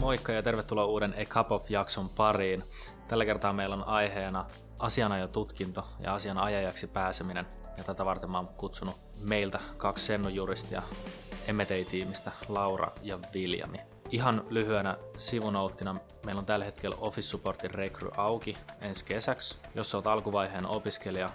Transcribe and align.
Moikka 0.00 0.32
ja 0.32 0.42
tervetuloa 0.42 0.84
uuden 0.84 1.14
A 1.18 1.24
Cup 1.24 1.52
of-jakson 1.52 2.08
pariin. 2.08 2.64
Tällä 3.08 3.24
kertaa 3.24 3.52
meillä 3.52 3.74
on 3.74 3.84
aiheena 3.84 4.46
asianajotutkinto 4.78 5.86
ja 6.00 6.14
asianajajaksi 6.14 6.86
pääseminen. 6.86 7.46
Ja 7.78 7.84
tätä 7.84 8.04
varten 8.04 8.30
mä 8.30 8.38
oon 8.38 8.48
kutsunut 8.48 8.96
meiltä 9.20 9.60
kaksi 9.76 10.04
sennujuristia 10.04 10.82
Emetei-tiimistä, 11.46 12.32
Laura 12.48 12.92
ja 13.02 13.18
Viljami. 13.34 13.78
Ihan 14.10 14.44
lyhyenä 14.50 14.96
sivunouttina, 15.16 15.96
meillä 16.24 16.38
on 16.38 16.46
tällä 16.46 16.64
hetkellä 16.64 16.96
Office 17.00 17.28
Supportin 17.28 17.70
rekry 17.70 18.10
auki 18.16 18.58
ensi 18.80 19.04
kesäksi. 19.04 19.58
Jos 19.74 19.94
olet 19.94 20.06
alkuvaiheen 20.06 20.66
opiskelija 20.66 21.30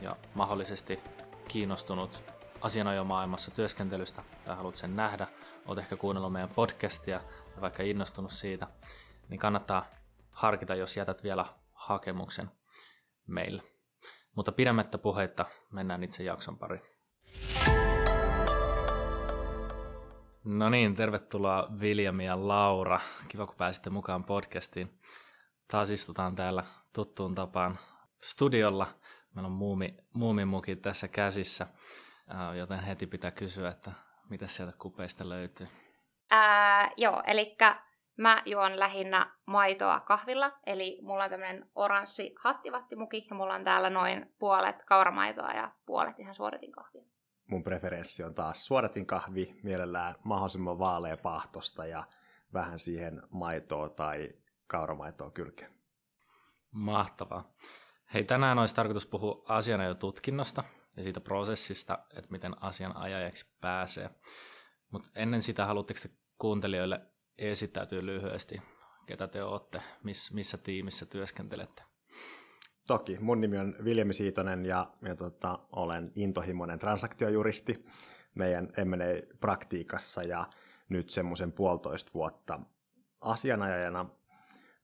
ja 0.00 0.16
mahdollisesti 0.34 1.00
kiinnostunut 1.48 2.22
asianajomaailmassa 2.60 3.50
työskentelystä 3.50 4.22
tai 4.44 4.56
haluat 4.56 4.76
sen 4.76 4.96
nähdä, 4.96 5.26
olet 5.66 5.78
ehkä 5.78 5.96
kuunnellut 5.96 6.32
meidän 6.32 6.50
podcastia 6.50 7.20
ja 7.54 7.60
vaikka 7.60 7.82
innostunut 7.82 8.32
siitä, 8.32 8.66
niin 9.28 9.40
kannattaa 9.40 9.86
harkita, 10.30 10.74
jos 10.74 10.96
jätät 10.96 11.22
vielä 11.22 11.46
hakemuksen 11.72 12.50
meille. 13.26 13.62
Mutta 14.36 14.52
pidemmättä 14.52 14.98
puheitta 14.98 15.46
mennään 15.72 16.02
itse 16.02 16.22
jakson 16.22 16.58
pariin. 16.58 16.82
No 20.44 20.70
niin, 20.70 20.94
tervetuloa 20.94 21.68
Viljami 21.80 22.26
ja 22.26 22.48
Laura. 22.48 23.00
Kiva, 23.28 23.46
kun 23.46 23.56
pääsitte 23.56 23.90
mukaan 23.90 24.24
podcastiin. 24.24 25.00
Taas 25.68 25.90
istutaan 25.90 26.34
täällä 26.34 26.64
tuttuun 26.92 27.34
tapaan 27.34 27.78
studiolla. 28.18 28.94
Meillä 29.34 29.46
on 29.46 29.52
muumi, 29.52 29.96
muumimuki 30.12 30.76
tässä 30.76 31.08
käsissä, 31.08 31.66
joten 32.58 32.78
heti 32.78 33.06
pitää 33.06 33.30
kysyä, 33.30 33.70
että 33.70 33.92
mitä 34.32 34.46
sieltä 34.46 34.72
kupeista 34.78 35.28
löytyy. 35.28 35.68
Ää, 36.30 36.90
joo, 36.96 37.22
eli 37.26 37.56
mä 38.16 38.42
juon 38.46 38.78
lähinnä 38.78 39.36
maitoa 39.46 40.00
kahvilla, 40.00 40.52
eli 40.66 40.98
mulla 41.02 41.24
on 41.24 41.30
tämmöinen 41.30 41.70
oranssi 41.74 42.34
hattivattimuki 42.38 43.26
ja 43.30 43.36
mulla 43.36 43.54
on 43.54 43.64
täällä 43.64 43.90
noin 43.90 44.34
puolet 44.38 44.82
kauramaitoa 44.82 45.50
ja 45.50 45.72
puolet 45.86 46.18
ihan 46.18 46.34
suodatin 46.34 46.72
kahvia. 46.72 47.04
Mun 47.46 47.64
preferenssi 47.64 48.24
on 48.24 48.34
taas 48.34 48.66
suodatin 48.66 49.06
kahvi, 49.06 49.54
mielellään 49.62 50.14
mahdollisimman 50.24 50.78
vaalea 50.78 51.16
pahtosta 51.16 51.86
ja 51.86 52.04
vähän 52.52 52.78
siihen 52.78 53.22
maitoa 53.30 53.88
tai 53.88 54.30
kauramaitoa 54.66 55.30
kylkeen. 55.30 55.72
Mahtavaa. 56.70 57.52
Hei, 58.14 58.24
tänään 58.24 58.58
olisi 58.58 58.74
tarkoitus 58.74 59.06
puhua 59.06 59.42
asianajotutkinnosta 59.48 60.64
ja 60.96 61.02
siitä 61.02 61.20
prosessista, 61.20 61.98
että 62.16 62.30
miten 62.30 62.62
asianajajaksi 62.62 63.46
pääsee. 63.60 64.10
Mutta 64.90 65.10
ennen 65.14 65.42
sitä 65.42 65.66
haluatteko 65.66 66.00
te 66.02 66.10
kuuntelijoille 66.38 67.00
esittäytyy 67.38 68.06
lyhyesti, 68.06 68.62
ketä 69.06 69.28
te 69.28 69.42
olette, 69.42 69.82
miss, 70.02 70.32
missä 70.32 70.56
tiimissä 70.56 71.06
työskentelette? 71.06 71.82
Toki, 72.86 73.18
mun 73.20 73.40
nimi 73.40 73.58
on 73.58 73.76
Viljami 73.84 74.12
Siitonen 74.12 74.66
ja, 74.66 74.92
ja 75.02 75.16
tota, 75.16 75.58
olen 75.72 76.12
intohimoinen 76.16 76.78
transaktiojuristi 76.78 77.86
meidän 78.34 78.64
M&A-praktiikassa 78.84 80.22
ja 80.22 80.46
nyt 80.88 81.10
semmoisen 81.10 81.52
puolitoista 81.52 82.10
vuotta 82.14 82.60
asianajajana. 83.20 84.06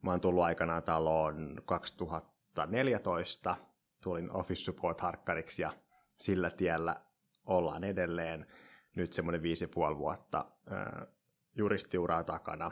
Mä 0.02 0.10
oon 0.10 0.20
tullut 0.20 0.44
aikanaan 0.44 0.82
taloon 0.82 1.62
2014, 1.64 3.56
tulin 4.02 4.32
Office 4.32 4.62
Support-harkkariksi 4.62 5.62
ja 5.62 5.72
sillä 6.20 6.50
tiellä 6.50 6.96
ollaan 7.46 7.84
edelleen 7.84 8.46
nyt 8.96 9.12
semmoinen 9.12 9.42
viisi 9.42 9.64
ja 9.64 9.68
puoli 9.68 9.98
vuotta 9.98 10.44
juristiuraa 11.56 12.24
takana. 12.24 12.70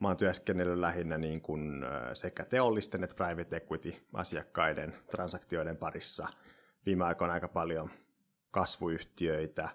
Mä 0.00 0.08
oon 0.08 0.16
työskennellyt 0.16 0.78
lähinnä 0.78 1.18
niin 1.18 1.40
kuin 1.40 1.84
sekä 2.12 2.44
teollisten 2.44 3.04
että 3.04 3.16
private 3.16 3.56
equity-asiakkaiden 3.56 4.94
transaktioiden 5.10 5.76
parissa. 5.76 6.28
Viime 6.86 7.04
aikoina 7.04 7.34
aika 7.34 7.48
paljon 7.48 7.90
kasvuyhtiöitä, 8.50 9.68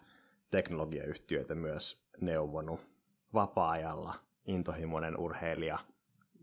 teknologiayhtiöitä 0.51 1.56
myös 1.56 2.09
neuvonut 2.22 2.90
vapaa-ajalla. 3.34 4.16
Intohimoinen 4.45 5.18
urheilija, 5.18 5.79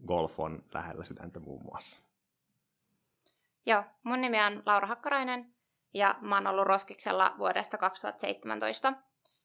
golf 0.06 0.40
on 0.40 0.64
lähellä 0.74 1.04
sydäntä 1.04 1.40
muun 1.40 1.62
muassa. 1.62 2.05
Joo, 3.66 3.84
mun 4.02 4.20
nimi 4.20 4.42
on 4.42 4.62
Laura 4.66 4.86
Hakkarainen 4.86 5.54
ja 5.94 6.14
mä 6.20 6.34
oon 6.34 6.46
ollut 6.46 6.66
Roskiksella 6.66 7.34
vuodesta 7.38 7.78
2017. 7.78 8.92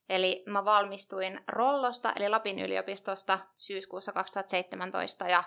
Eli 0.10 0.44
mä 0.48 0.66
valmistuin 0.66 1.42
Rollosta, 1.48 2.14
eli 2.16 2.30
Lapin 2.30 2.60
yliopistosta 2.60 3.40
syyskuussa 3.58 4.12
2017 4.12 5.28
ja, 5.28 5.44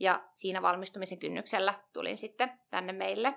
ja 0.00 0.22
siinä 0.34 0.62
valmistumisen 0.62 1.18
kynnyksellä 1.18 1.74
tulin 1.92 2.16
sitten 2.16 2.60
tänne 2.70 2.92
meille. 2.92 3.34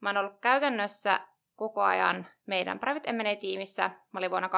Mä 0.00 0.08
oon 0.08 0.16
ollut 0.16 0.40
käytännössä 0.40 1.20
koko 1.56 1.82
ajan 1.82 2.26
meidän 2.46 2.78
Private 2.78 3.12
M&A-tiimissä. 3.12 3.90
Mä 4.12 4.18
olin 4.18 4.30
vuonna 4.30 4.48
2019-20 4.48 4.50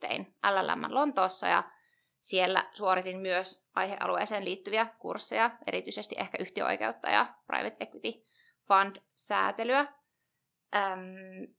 tein 0.00 0.34
LLM 0.50 0.84
Lontoossa 0.88 1.48
ja 1.48 1.62
siellä 2.20 2.70
suoritin 2.72 3.18
myös 3.18 3.68
aihealueeseen 3.74 4.44
liittyviä 4.44 4.86
kursseja, 4.86 5.50
erityisesti 5.66 6.14
ehkä 6.18 6.38
yhtiöoikeutta 6.40 7.10
ja 7.10 7.34
private 7.46 7.76
equity 7.80 8.12
fund-säätelyä. 8.68 9.80
Öm, 10.76 11.54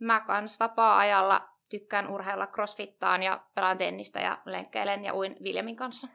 mä 0.00 0.20
kans 0.20 0.60
vapaa-ajalla 0.60 1.48
tykkään 1.68 2.10
urheilla 2.10 2.46
crossfittaan 2.46 3.22
ja 3.22 3.46
pelaan 3.54 3.78
tennistä 3.78 4.20
ja 4.20 4.42
lenkkeilen 4.44 5.04
ja 5.04 5.14
uin 5.14 5.36
Viljamin 5.42 5.76
kanssa. 5.76 6.08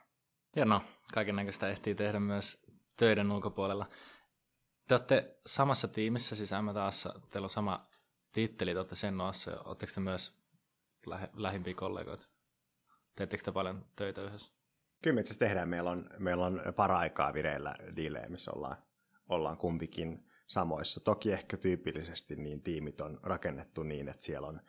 Hienoa. 0.55 0.81
Kaiken 1.13 1.35
näköistä 1.35 1.69
ehtii 1.69 1.95
tehdä 1.95 2.19
myös 2.19 2.65
töiden 2.97 3.31
ulkopuolella. 3.31 3.85
Te 4.87 4.93
olette 4.93 5.39
samassa 5.45 5.87
tiimissä, 5.87 6.35
siis 6.35 6.51
MTAssa, 6.61 7.19
teillä 7.29 7.45
on 7.45 7.49
sama 7.49 7.87
titteli, 8.31 8.71
te 8.71 8.79
olette 8.79 8.95
sen 8.95 9.17
noassa. 9.17 9.51
Oletteko 9.65 9.91
te 9.95 9.99
myös 9.99 10.37
lähe, 11.05 11.29
lähimpiä 11.33 11.73
kollegoita? 11.73 12.27
Teettekö 13.17 13.43
te 13.43 13.51
paljon 13.51 13.85
töitä 13.95 14.21
yhdessä? 14.21 14.51
Kyllä 15.01 15.15
me 15.15 15.21
itse 15.21 15.39
tehdään. 15.39 15.69
Meillä 15.69 15.91
on, 15.91 16.09
meillä 16.19 16.45
on 16.45 16.61
para-aikaa 16.75 17.33
vireillä 17.33 17.75
diilejä, 17.95 18.29
missä 18.29 18.51
ollaan, 18.51 18.77
ollaan 19.29 19.57
kumpikin 19.57 20.29
samoissa. 20.47 21.03
Toki 21.03 21.31
ehkä 21.31 21.57
tyypillisesti 21.57 22.35
niin 22.35 22.61
tiimit 22.61 23.01
on 23.01 23.19
rakennettu 23.23 23.83
niin, 23.83 24.09
että 24.09 24.25
siellä 24.25 24.47
on, 24.47 24.61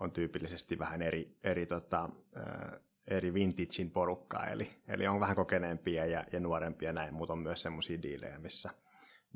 on 0.00 0.12
tyypillisesti 0.12 0.78
vähän 0.78 1.02
eri, 1.02 1.24
eri, 1.44 1.66
tota, 1.66 2.08
äh, 2.38 2.80
eri 3.08 3.34
vintagein 3.34 3.90
porukkaa, 3.90 4.46
eli, 4.46 4.82
eli 4.88 5.06
on 5.06 5.20
vähän 5.20 5.36
kokeneempia 5.36 6.06
ja, 6.06 6.24
ja 6.32 6.40
nuorempia 6.40 6.92
näin, 6.92 7.14
mutta 7.14 7.32
on 7.32 7.38
myös 7.38 7.62
semmoisia 7.62 8.02
diilejä, 8.02 8.38
missä, 8.38 8.70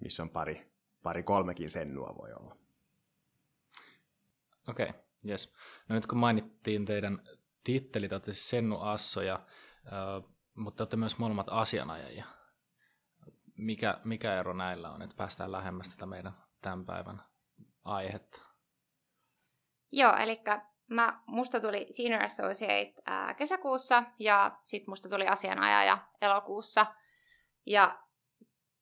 missä 0.02 0.22
on 0.22 0.30
pari, 0.30 0.72
pari 1.02 1.22
kolmekin 1.22 1.70
sennua 1.70 2.14
voi 2.18 2.32
olla. 2.32 2.56
Okei, 4.68 4.88
okay, 4.88 5.00
yes. 5.28 5.54
No 5.88 5.94
nyt 5.94 6.06
kun 6.06 6.18
mainittiin 6.18 6.84
teidän 6.84 7.22
tittelit, 7.64 8.12
olette 8.12 8.32
siis 8.32 8.50
Sennu 8.50 8.80
Assoja, 8.80 9.34
äh, 9.34 10.30
mutta 10.54 10.82
olette 10.82 10.96
myös 10.96 11.18
molemmat 11.18 11.46
asianajajia 11.50 12.24
mikä, 13.60 14.00
mikä 14.04 14.34
ero 14.34 14.52
näillä 14.52 14.90
on, 14.90 15.02
että 15.02 15.16
päästään 15.16 15.52
lähemmäs 15.52 15.88
tätä 15.88 16.06
meidän 16.06 16.32
tämän 16.62 16.86
päivän 16.86 17.22
aihetta? 17.84 18.40
Joo, 19.92 20.16
eli 20.16 20.40
mä, 20.86 21.22
musta 21.26 21.60
tuli 21.60 21.86
Senior 21.90 22.22
Associate 22.22 22.92
ää, 23.06 23.34
kesäkuussa 23.34 24.02
ja 24.18 24.58
sitten 24.64 24.90
musta 24.90 25.08
tuli 25.08 25.26
asianajaja 25.26 25.98
elokuussa. 26.20 26.86
Ja 27.66 27.98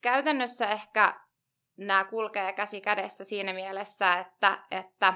käytännössä 0.00 0.66
ehkä 0.66 1.20
nämä 1.76 2.04
kulkee 2.04 2.52
käsi 2.52 2.80
kädessä 2.80 3.24
siinä 3.24 3.52
mielessä, 3.52 4.18
että, 4.18 4.58
että 4.70 5.14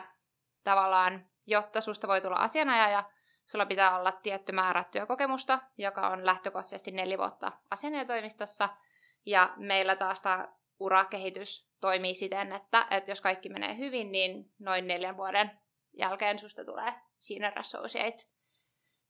tavallaan, 0.65 1.27
jotta 1.47 1.81
susta 1.81 2.09
voi 2.09 2.21
tulla 2.21 2.37
asianajaja, 2.37 3.11
sulla 3.53 3.67
pitää 3.67 3.99
olla 3.99 4.13
tietty 4.13 4.53
määrä 4.53 4.85
työkokemusta, 4.85 5.61
joka 5.79 6.09
on 6.09 6.27
lähtökohtaisesti 6.27 6.91
neljä 6.91 7.19
vuotta 7.19 7.53
asianajatoimistossa– 7.71 8.69
ja 9.27 9.55
meillä 9.57 9.97
taas 9.97 10.21
tämä 10.21 10.49
urakehitys 10.79 11.69
toimii 11.81 12.15
siten, 12.15 12.53
että, 12.53 12.87
että 12.91 13.11
jos 13.11 13.21
kaikki 13.21 13.49
menee 13.49 13.77
hyvin, 13.77 14.13
niin 14.13 14.53
noin 14.59 14.87
neljän 14.87 15.17
vuoden 15.17 15.51
jälkeen 15.93 16.39
susta 16.39 16.65
tulee 16.65 16.93
senior 17.19 17.59
associate. 17.59 18.25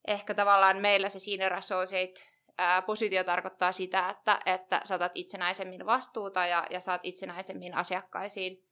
Ehkä 0.07 0.35
tavallaan 0.35 0.77
meillä 0.77 1.09
se 1.09 1.19
senior 1.19 1.53
associate 1.53 2.21
positio 2.87 3.25
tarkoittaa 3.25 3.73
sitä, 3.73 4.09
että, 4.09 4.41
että 4.47 4.81
saatat 4.85 5.13
itsenäisemmin 5.15 5.87
vastuuta 5.87 6.47
ja, 6.47 6.67
ja 6.71 6.81
saat 6.81 7.01
itsenäisemmin 7.05 7.75
asiakkaisiin 7.75 8.65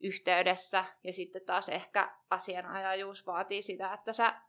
yhteydessä. 0.00 0.84
Ja 1.04 1.12
sitten 1.12 1.44
taas 1.46 1.68
ehkä 1.68 2.16
asianajajuus 2.30 3.26
vaatii 3.26 3.62
sitä, 3.62 3.92
että 3.92 4.12
sä 4.12 4.40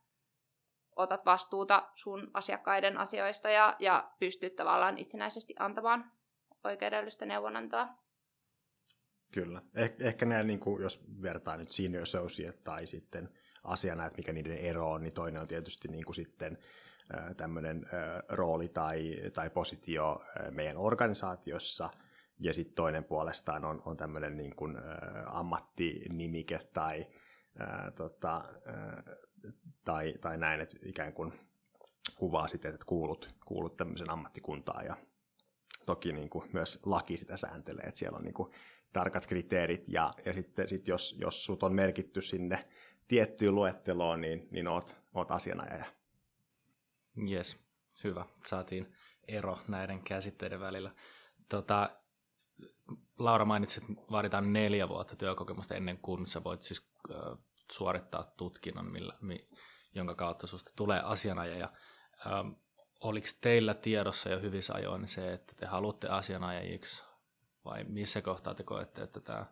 otat 0.98 1.26
vastuuta 1.26 1.92
sun 1.96 2.32
asiakkaiden 2.34 2.98
asioista 2.98 3.50
ja, 3.50 3.76
ja 3.80 4.12
pystyt 4.20 4.56
tavallaan 4.56 4.98
itsenäisesti 4.98 5.56
antamaan 5.60 6.12
oikeudellista 6.64 7.26
neuvonantoa. 7.26 7.88
Kyllä. 9.32 9.62
Eh- 9.76 10.06
ehkä 10.06 10.26
nämä, 10.26 10.44
niin 10.44 10.60
kuin, 10.60 10.82
jos 10.82 11.04
vertaa 11.22 11.58
nyt 11.58 11.72
senior 11.72 12.04
associate 12.04 12.58
tai 12.64 12.88
sitten 12.88 13.30
asiana, 13.64 14.06
että 14.06 14.18
mikä 14.18 14.34
niiden 14.34 14.58
ero 14.58 14.90
on, 14.90 15.04
niin 15.04 15.14
toinen 15.14 15.42
on 15.42 15.48
tietysti 15.48 15.88
niin 15.88 16.06
kuin 16.06 16.16
sitten 16.16 16.58
tämmöinen 17.38 17.86
rooli 18.30 18.68
tai, 18.68 19.16
tai 19.34 19.50
positio 19.50 20.22
meidän 20.52 20.78
organisaatiossa, 20.78 21.90
ja 22.40 22.54
sitten 22.54 22.76
toinen 22.76 23.04
puolestaan 23.04 23.66
on, 23.66 23.82
on 23.86 23.98
tämmöinen 23.98 24.38
niin 24.38 24.56
kuin, 24.56 24.78
ammattinimike 25.26 26.60
tai, 26.74 27.08
ää, 27.60 27.92
tota, 27.92 28.44
ää, 28.66 29.04
tai, 29.86 30.14
tai 30.22 30.38
näin, 30.38 30.62
että 30.62 30.78
ikään 30.86 31.14
kuin 31.14 31.34
kuvaa 32.16 32.48
sitten, 32.48 32.74
että 32.74 32.86
kuulut, 32.86 33.36
kuulut 33.46 33.76
tämmöisen 33.76 34.10
ammattikuntaan 34.10 34.86
ja 34.86 34.98
toki 35.86 36.14
niin 36.14 36.30
kuin 36.30 36.50
myös 36.54 36.80
laki 36.86 37.18
sitä 37.18 37.38
sääntelee, 37.38 37.84
että 37.84 38.00
siellä 38.00 38.18
on 38.18 38.24
niin 38.24 38.34
kuin 38.34 38.52
tarkat 38.94 39.26
kriteerit 39.26 39.88
ja, 39.88 40.14
ja 40.26 40.34
sitten 40.34 40.68
sit 40.68 40.88
jos, 40.88 41.16
jos 41.20 41.46
sut 41.46 41.64
on 41.64 41.76
merkitty 41.76 42.22
sinne 42.22 42.68
tiettyyn 43.08 43.56
luetteloon, 43.56 44.22
niin, 44.22 44.48
niin 44.52 44.68
oot, 44.68 44.98
oot 45.14 45.32
asianajaja. 45.32 45.86
Yes, 47.32 47.60
hyvä. 48.04 48.26
Saatiin 48.46 48.94
ero 49.28 49.60
näiden 49.68 50.04
käsitteiden 50.04 50.60
välillä. 50.60 50.92
Tota, 51.50 51.90
Laura 53.20 53.46
mainitsi, 53.46 53.80
että 53.80 53.94
vaaditaan 54.12 54.54
neljä 54.54 54.90
vuotta 54.90 55.16
työkokemusta 55.16 55.76
ennen 55.76 55.98
kuin 55.98 56.28
sä 56.28 56.44
voit 56.44 56.64
siis 56.64 56.90
suorittaa 57.72 58.34
tutkinnon, 58.38 58.92
millä, 58.92 59.14
mi, 59.22 59.50
jonka 59.96 60.16
kautta 60.16 60.48
susta 60.48 60.72
tulee 60.76 61.02
asianajaja. 61.04 61.70
Ähm, 62.28 62.50
oliko 63.00 63.28
teillä 63.42 63.74
tiedossa 63.74 64.30
jo 64.30 64.40
hyvissä 64.40 64.74
ajoin 64.74 65.08
se, 65.08 65.34
että 65.34 65.54
te 65.56 65.66
haluatte 65.66 66.08
asianajajiksi 66.08 67.04
vai 67.66 67.84
missä 67.84 68.22
kohtaa 68.22 68.54
te 68.54 68.64
koette, 68.64 69.02
että 69.02 69.20
tämä 69.20 69.46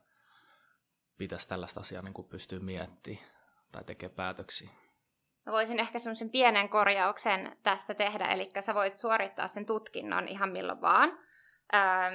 pitäisi 1.18 1.48
tällaista 1.48 1.80
asiaa 1.80 2.02
niin 2.02 2.14
kuin 2.14 2.28
pystyä 2.28 2.60
miettimään 2.60 3.26
tai 3.72 3.84
tekemään 3.84 4.16
päätöksiä? 4.16 4.70
Mä 5.46 5.52
voisin 5.52 5.80
ehkä 5.80 6.00
semmoisen 6.00 6.30
pienen 6.30 6.70
korjauksen 6.70 7.58
tässä 7.64 7.94
tehdä, 7.94 8.26
eli 8.26 8.50
sä 8.60 8.76
voit 8.76 8.98
suorittaa 8.98 9.48
sen 9.48 9.66
tutkinnon 9.66 10.28
ihan 10.28 10.50
milloin 10.52 10.82
vaan. 10.82 11.10
Ähm, 11.74 12.14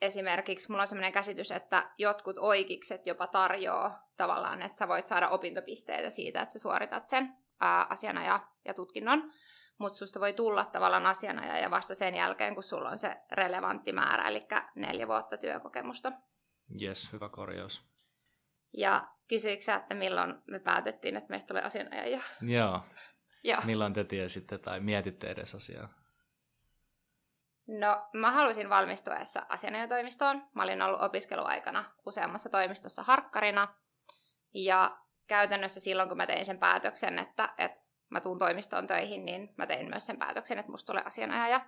esimerkiksi 0.00 0.70
mulla 0.70 0.82
on 0.82 0.88
semmoinen 0.88 1.12
käsitys, 1.12 1.52
että 1.52 1.90
jotkut 1.98 2.38
oikeikset 2.38 3.06
jopa 3.06 3.26
tarjoaa 3.26 4.08
tavallaan, 4.16 4.62
että 4.62 4.78
sä 4.78 4.88
voit 4.88 5.06
saada 5.06 5.28
opintopisteitä 5.28 6.10
siitä, 6.10 6.42
että 6.42 6.52
sä 6.52 6.58
suoritat 6.58 7.06
sen 7.06 7.36
ää, 7.60 7.86
asianaja 7.90 8.48
ja 8.64 8.74
tutkinnon, 8.74 9.32
mutta 9.78 9.98
susta 9.98 10.20
voi 10.20 10.32
tulla 10.32 10.64
tavallaan 10.64 11.06
asianaja 11.06 11.58
ja 11.58 11.70
vasta 11.70 11.94
sen 11.94 12.14
jälkeen, 12.14 12.54
kun 12.54 12.62
sulla 12.62 12.88
on 12.88 12.98
se 12.98 13.16
relevantti 13.32 13.92
määrä, 13.92 14.28
eli 14.28 14.46
neljä 14.74 15.08
vuotta 15.08 15.36
työkokemusta. 15.36 16.12
Yes, 16.82 17.12
hyvä 17.12 17.28
korjaus. 17.28 17.82
Ja 18.72 19.08
kysyikö 19.28 19.74
että 19.74 19.94
milloin 19.94 20.34
me 20.46 20.58
päätettiin, 20.58 21.16
että 21.16 21.30
meistä 21.30 21.46
tulee 21.46 21.62
asianajaja? 21.62 22.20
Joo. 22.40 22.80
Joo. 23.44 23.60
Milloin 23.64 23.92
te 23.92 24.04
tiesitte 24.04 24.58
tai 24.58 24.80
mietitte 24.80 25.26
edes 25.26 25.54
asiaa? 25.54 25.88
No, 27.68 28.08
mä 28.12 28.30
halusin 28.30 28.70
valmistuessa 28.70 29.46
asianajotoimistoon. 29.48 30.42
Mä 30.54 30.62
olin 30.62 30.82
ollut 30.82 31.02
opiskeluaikana 31.02 31.84
useammassa 32.06 32.48
toimistossa 32.48 33.02
harkkarina. 33.02 33.74
Ja 34.54 34.98
käytännössä 35.26 35.80
silloin, 35.80 36.08
kun 36.08 36.16
mä 36.16 36.26
tein 36.26 36.44
sen 36.44 36.58
päätöksen, 36.58 37.18
että, 37.18 37.54
että 37.58 37.86
mä 38.08 38.20
tuun 38.20 38.38
toimistoon 38.38 38.86
töihin, 38.86 39.24
niin 39.24 39.54
mä 39.56 39.66
tein 39.66 39.88
myös 39.88 40.06
sen 40.06 40.18
päätöksen, 40.18 40.58
että 40.58 40.72
musta 40.72 40.86
tulee 40.86 41.02
asianajaja. 41.06 41.66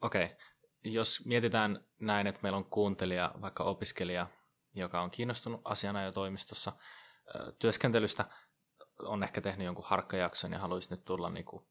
Okei. 0.00 0.24
Okay. 0.24 0.36
Jos 0.84 1.26
mietitään 1.26 1.84
näin, 2.00 2.26
että 2.26 2.40
meillä 2.42 2.56
on 2.56 2.70
kuuntelija, 2.70 3.34
vaikka 3.40 3.64
opiskelija, 3.64 4.26
joka 4.74 5.00
on 5.00 5.10
kiinnostunut 5.10 5.60
asianajotoimistossa 5.64 6.72
työskentelystä, 7.58 8.24
on 8.98 9.22
ehkä 9.22 9.40
tehnyt 9.40 9.64
jonkun 9.64 9.84
harkkajakson 9.88 10.52
ja 10.52 10.58
haluaisi 10.58 10.90
nyt 10.90 11.04
tulla 11.04 11.30
niin 11.30 11.44
kuin 11.44 11.66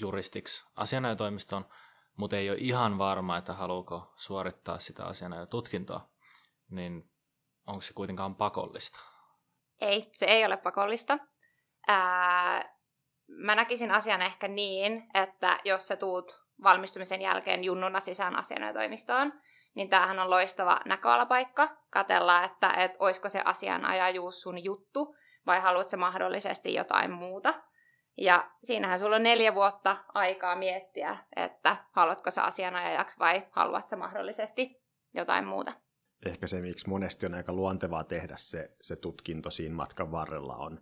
juristiksi 0.00 0.64
asianajotoimistoon, 0.76 1.66
mutta 2.16 2.36
ei 2.36 2.50
ole 2.50 2.58
ihan 2.60 2.98
varma, 2.98 3.36
että 3.36 3.52
haluuko 3.52 4.12
suorittaa 4.16 4.78
sitä 4.78 5.04
tutkintoa, 5.50 6.08
niin 6.70 7.10
onko 7.66 7.80
se 7.80 7.92
kuitenkaan 7.92 8.34
pakollista? 8.34 9.00
Ei, 9.80 10.10
se 10.14 10.26
ei 10.26 10.44
ole 10.44 10.56
pakollista. 10.56 11.18
Ää, 11.86 12.74
mä 13.28 13.54
näkisin 13.54 13.90
asian 13.90 14.22
ehkä 14.22 14.48
niin, 14.48 15.02
että 15.14 15.58
jos 15.64 15.88
sä 15.88 15.96
tuut 15.96 16.42
valmistumisen 16.62 17.22
jälkeen 17.22 17.64
junnuna 17.64 18.00
sisään 18.00 18.36
asianajotoimistoon, 18.36 19.32
niin 19.74 19.88
tämähän 19.88 20.18
on 20.18 20.30
loistava 20.30 20.80
näköalapaikka 20.84 21.76
katella, 21.90 22.44
että 22.44 22.70
et, 22.70 22.92
olisiko 22.98 23.28
se 23.28 23.42
asianajajuus 23.44 24.40
sun 24.40 24.64
juttu 24.64 25.16
vai 25.46 25.60
haluatko 25.60 25.96
mahdollisesti 25.96 26.74
jotain 26.74 27.10
muuta. 27.10 27.54
Ja 28.18 28.50
siinähän 28.62 28.98
sulla 28.98 29.16
on 29.16 29.22
neljä 29.22 29.54
vuotta 29.54 29.96
aikaa 30.14 30.56
miettiä, 30.56 31.16
että 31.36 31.76
haluatko 31.92 32.30
sä 32.30 32.42
asianajajaksi 32.42 33.18
vai 33.18 33.46
haluatko 33.50 33.96
mahdollisesti 33.96 34.82
jotain 35.14 35.46
muuta. 35.46 35.72
Ehkä 36.26 36.46
se, 36.46 36.60
miksi 36.60 36.88
monesti 36.88 37.26
on 37.26 37.34
aika 37.34 37.52
luontevaa 37.52 38.04
tehdä 38.04 38.34
se, 38.36 38.70
se 38.82 38.96
tutkinto 38.96 39.50
siinä 39.50 39.74
matkan 39.74 40.12
varrella, 40.12 40.56
on, 40.56 40.80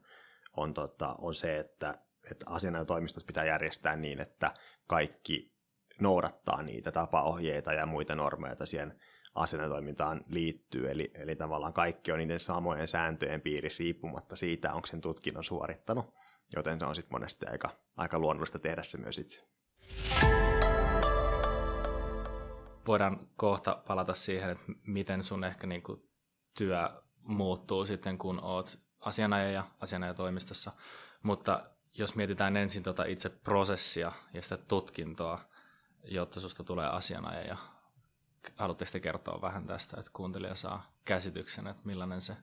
on, 0.56 0.74
tota, 0.74 1.14
on 1.18 1.34
se, 1.34 1.58
että, 1.58 1.98
että 2.30 2.46
asianajotoimistot 2.48 3.26
pitää 3.26 3.44
järjestää 3.44 3.96
niin, 3.96 4.20
että 4.20 4.54
kaikki 4.86 5.52
noudattaa 6.00 6.62
niitä 6.62 6.92
tapaohjeita 6.92 7.72
ja 7.72 7.86
muita 7.86 8.14
normeja, 8.14 8.50
joita 8.50 8.66
siihen 8.66 9.00
asianajotoimintaan 9.34 10.24
liittyy. 10.28 10.90
Eli, 10.90 11.10
eli 11.14 11.36
tavallaan 11.36 11.72
kaikki 11.72 12.12
on 12.12 12.18
niiden 12.18 12.40
samojen 12.40 12.88
sääntöjen 12.88 13.40
piirissä 13.40 13.80
riippumatta 13.80 14.36
siitä, 14.36 14.72
onko 14.74 14.86
sen 14.86 15.00
tutkinnon 15.00 15.44
suorittanut 15.44 16.14
joten 16.56 16.78
se 16.78 16.84
on 16.84 16.94
sitten 16.94 17.14
monesti 17.14 17.46
aika, 17.46 17.70
aika 17.96 18.18
luonnollista 18.18 18.58
tehdä 18.58 18.82
se 18.82 18.98
myös 18.98 19.18
itse. 19.18 19.48
Voidaan 22.86 23.28
kohta 23.36 23.82
palata 23.86 24.14
siihen, 24.14 24.50
että 24.50 24.64
miten 24.86 25.24
sun 25.24 25.44
ehkä 25.44 25.66
niinku 25.66 26.10
työ 26.56 26.90
muuttuu 27.22 27.86
sitten, 27.86 28.18
kun 28.18 28.40
oot 28.44 28.78
asianajaja 29.00 29.64
asianajatoimistossa. 29.80 30.72
Mutta 31.22 31.70
jos 31.98 32.14
mietitään 32.14 32.56
ensin 32.56 32.82
tota 32.82 33.04
itse 33.04 33.28
prosessia 33.28 34.12
ja 34.32 34.42
sitä 34.42 34.56
tutkintoa, 34.56 35.40
jotta 36.04 36.40
susta 36.40 36.64
tulee 36.64 36.86
asianajaja, 36.86 37.56
haluatteko 38.56 38.90
te 38.92 39.00
kertoa 39.00 39.40
vähän 39.42 39.66
tästä, 39.66 39.96
että 40.00 40.12
kuuntelija 40.14 40.54
saa 40.54 40.92
käsityksen, 41.04 41.66
että 41.66 41.82
millainen 41.84 42.20
se, 42.20 42.36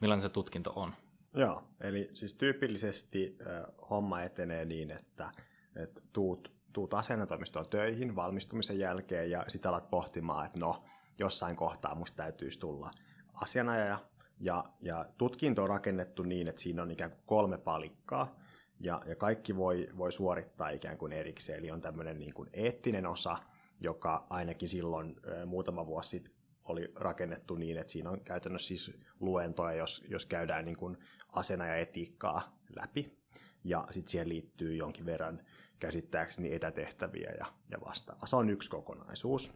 millainen 0.00 0.22
se 0.22 0.28
tutkinto 0.28 0.72
on? 0.76 0.94
Joo, 1.34 1.64
eli 1.80 2.10
siis 2.12 2.34
tyypillisesti 2.34 3.38
äh, 3.40 3.62
homma 3.90 4.22
etenee 4.22 4.64
niin, 4.64 4.90
että, 4.90 5.30
että 5.76 6.02
tuut, 6.12 6.52
tuut 6.72 6.94
asennatoimistoon 6.94 7.68
töihin 7.68 8.16
valmistumisen 8.16 8.78
jälkeen 8.78 9.30
ja 9.30 9.44
sitten 9.48 9.68
alat 9.68 9.90
pohtimaan, 9.90 10.46
että 10.46 10.58
no, 10.58 10.84
jossain 11.18 11.56
kohtaa 11.56 11.94
musta 11.94 12.16
täytyisi 12.16 12.58
tulla 12.58 12.90
asianajaja. 13.34 13.98
Ja, 14.40 14.64
ja 14.82 15.06
tutkinto 15.18 15.62
on 15.62 15.68
rakennettu 15.68 16.22
niin, 16.22 16.48
että 16.48 16.60
siinä 16.60 16.82
on 16.82 16.90
ikään 16.90 17.10
kuin 17.10 17.22
kolme 17.26 17.58
palikkaa, 17.58 18.38
ja, 18.80 19.02
ja 19.06 19.16
kaikki 19.16 19.56
voi, 19.56 19.88
voi 19.96 20.12
suorittaa 20.12 20.70
ikään 20.70 20.98
kuin 20.98 21.12
erikseen. 21.12 21.58
Eli 21.58 21.70
on 21.70 21.80
tämmöinen 21.80 22.18
niin 22.18 22.34
kuin 22.34 22.50
eettinen 22.52 23.06
osa, 23.06 23.36
joka 23.80 24.26
ainakin 24.30 24.68
silloin 24.68 25.16
muutama 25.46 25.86
vuosi 25.86 26.08
sitten 26.08 26.34
oli 26.64 26.92
rakennettu 26.96 27.54
niin, 27.54 27.78
että 27.78 27.92
siinä 27.92 28.10
on 28.10 28.20
käytännössä 28.20 28.68
siis 28.68 28.92
luentoja, 29.20 29.74
jos, 29.74 30.04
jos 30.08 30.26
käydään 30.26 30.64
niin 30.64 30.76
kuin 30.76 30.98
asena 31.32 31.66
ja 31.66 31.76
etiikkaa 31.76 32.58
läpi. 32.76 33.18
Ja 33.64 33.86
sitten 33.90 34.10
siihen 34.10 34.28
liittyy 34.28 34.74
jonkin 34.74 35.06
verran 35.06 35.42
käsittääkseni 35.78 36.54
etätehtäviä 36.54 37.30
ja, 37.38 37.46
ja 37.70 37.78
vastaavaa. 37.86 38.26
Se 38.26 38.36
on 38.36 38.50
yksi 38.50 38.70
kokonaisuus. 38.70 39.54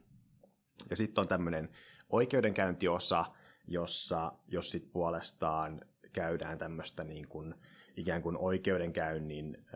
Ja 0.90 0.96
sitten 0.96 1.22
on 1.22 1.28
tämmöinen 1.28 1.68
oikeudenkäyntiosa, 2.08 3.24
jossa 3.66 4.32
jos 4.48 4.70
sitten 4.70 4.90
puolestaan 4.90 5.80
käydään 6.12 6.58
tämmöistä 6.58 7.04
niin 7.04 7.28
kuin, 7.28 7.54
ikään 7.96 8.22
kuin 8.22 8.36
oikeudenkäynnin 8.36 9.66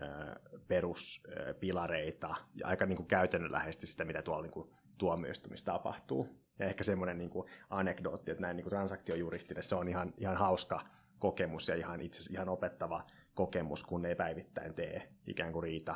peruspilareita 0.67 2.35
ja 2.55 2.67
aika 2.67 2.85
niin 2.85 2.97
kuin 2.97 3.07
käytännönläheisesti 3.07 3.87
sitä, 3.87 4.05
mitä 4.05 4.21
tuolla 4.21 4.41
niin 4.41 4.51
kuin 4.51 4.69
tuomioistumissa 4.97 5.65
tapahtuu. 5.65 6.29
Ja 6.59 6.65
ehkä 6.65 6.83
semmoinen 6.83 7.17
niin 7.17 7.29
kuin 7.29 7.49
anekdootti, 7.69 8.31
että 8.31 8.41
näin 8.41 8.55
niin 8.55 8.63
kuin 8.63 8.71
transaktiojuristille 8.71 9.61
se 9.61 9.75
on 9.75 9.87
ihan, 9.87 10.13
ihan 10.17 10.37
hauska 10.37 10.85
kokemus 11.19 11.67
ja 11.67 11.75
ihan 11.75 12.01
itse 12.01 12.33
ihan 12.33 12.49
opettava 12.49 13.05
kokemus, 13.33 13.83
kun 13.83 14.05
ei 14.05 14.15
päivittäin 14.15 14.73
tee 14.73 15.13
ikään 15.27 15.53
kuin 15.53 15.63
riita 15.63 15.95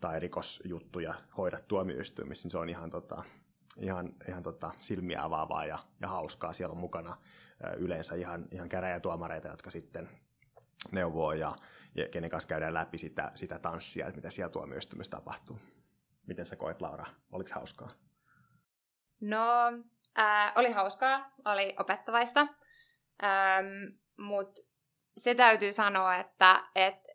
tai 0.00 0.20
rikosjuttuja 0.20 1.14
hoida 1.36 1.58
tuomioistuimissa, 1.60 2.46
niin 2.46 2.50
se 2.50 2.58
on 2.58 2.68
ihan, 2.68 2.90
tota, 2.90 3.22
ihan, 3.76 4.14
ihan 4.28 4.42
tota, 4.42 4.70
silmiä 4.80 5.24
avaavaa 5.24 5.66
ja, 5.66 5.78
ja 6.00 6.08
hauskaa. 6.08 6.52
Siellä 6.52 6.72
on 6.72 6.78
mukana 6.78 7.16
yleensä 7.76 8.14
ihan, 8.14 8.46
ihan 8.50 8.68
käräjätuomareita, 8.68 9.48
jotka 9.48 9.70
sitten 9.70 10.08
neuvoo 10.92 11.32
ja, 11.32 11.56
ja 11.94 12.08
kenen 12.08 12.30
kanssa 12.30 12.48
käydään 12.48 12.74
läpi 12.74 12.98
sitä, 12.98 13.32
sitä 13.34 13.58
tanssia, 13.58 14.06
että 14.06 14.16
mitä 14.16 14.30
siellä 14.30 14.52
tuomioistuimessa 14.52 15.16
tapahtuu. 15.16 15.58
Miten 16.26 16.46
sä 16.46 16.56
koet, 16.56 16.80
Laura? 16.80 17.06
Oliko 17.32 17.50
hauskaa? 17.54 17.90
No, 19.20 19.46
ää, 20.16 20.52
oli 20.56 20.70
hauskaa, 20.70 21.30
oli 21.44 21.74
opettavaista, 21.78 22.40
ähm, 23.24 23.96
mutta 24.16 24.62
se 25.16 25.34
täytyy 25.34 25.72
sanoa, 25.72 26.16
että, 26.16 26.64
että 26.74 27.08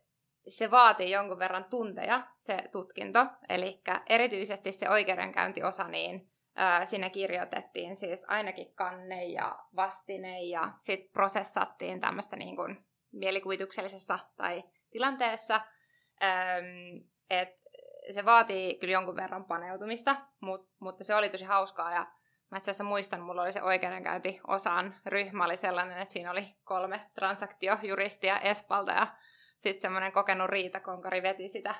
se 0.47 0.71
vaatii 0.71 1.11
jonkun 1.11 1.39
verran 1.39 1.65
tunteja, 1.69 2.27
se 2.37 2.57
tutkinto. 2.71 3.27
Eli 3.49 3.81
erityisesti 4.09 4.71
se 4.71 4.89
oikeudenkäyntiosa, 4.89 5.87
niin 5.87 6.31
ää, 6.55 6.85
sinne 6.85 7.09
kirjoitettiin 7.09 7.95
siis 7.95 8.25
ainakin 8.27 8.75
kanne 8.75 9.25
ja 9.25 9.59
vastine 9.75 10.43
ja 10.43 10.73
sitten 10.79 11.11
prosessattiin 11.11 11.99
tämmöistä 11.99 12.35
niin 12.35 12.55
kuin 12.55 12.85
mielikuvituksellisessa 13.11 14.19
tai 14.35 14.63
tilanteessa. 14.91 15.61
Ähm, 16.23 17.07
et 17.29 17.59
se 18.11 18.25
vaatii 18.25 18.77
kyllä 18.79 18.93
jonkun 18.93 19.15
verran 19.15 19.45
paneutumista, 19.45 20.15
mut, 20.41 20.69
mutta 20.79 21.03
se 21.03 21.15
oli 21.15 21.29
tosi 21.29 21.45
hauskaa 21.45 21.93
ja 21.93 22.07
Mä 22.51 22.57
itse 22.57 22.71
asiassa 22.71 22.83
muistan, 22.83 23.21
mulla 23.21 23.41
oli 23.41 23.53
se 23.53 23.61
oikeudenkäynti-osan 23.61 24.95
ryhmä 25.05 25.45
oli 25.45 25.57
sellainen, 25.57 25.97
että 25.97 26.13
siinä 26.13 26.31
oli 26.31 26.55
kolme 26.63 27.01
transaktiojuristia 27.13 28.39
Espalta 28.39 28.91
ja 28.91 29.07
sitten 29.57 29.81
semmoinen 29.81 30.11
kokenut 30.11 30.49
riitakonkari 30.49 31.23
veti 31.23 31.49
sitä 31.49 31.75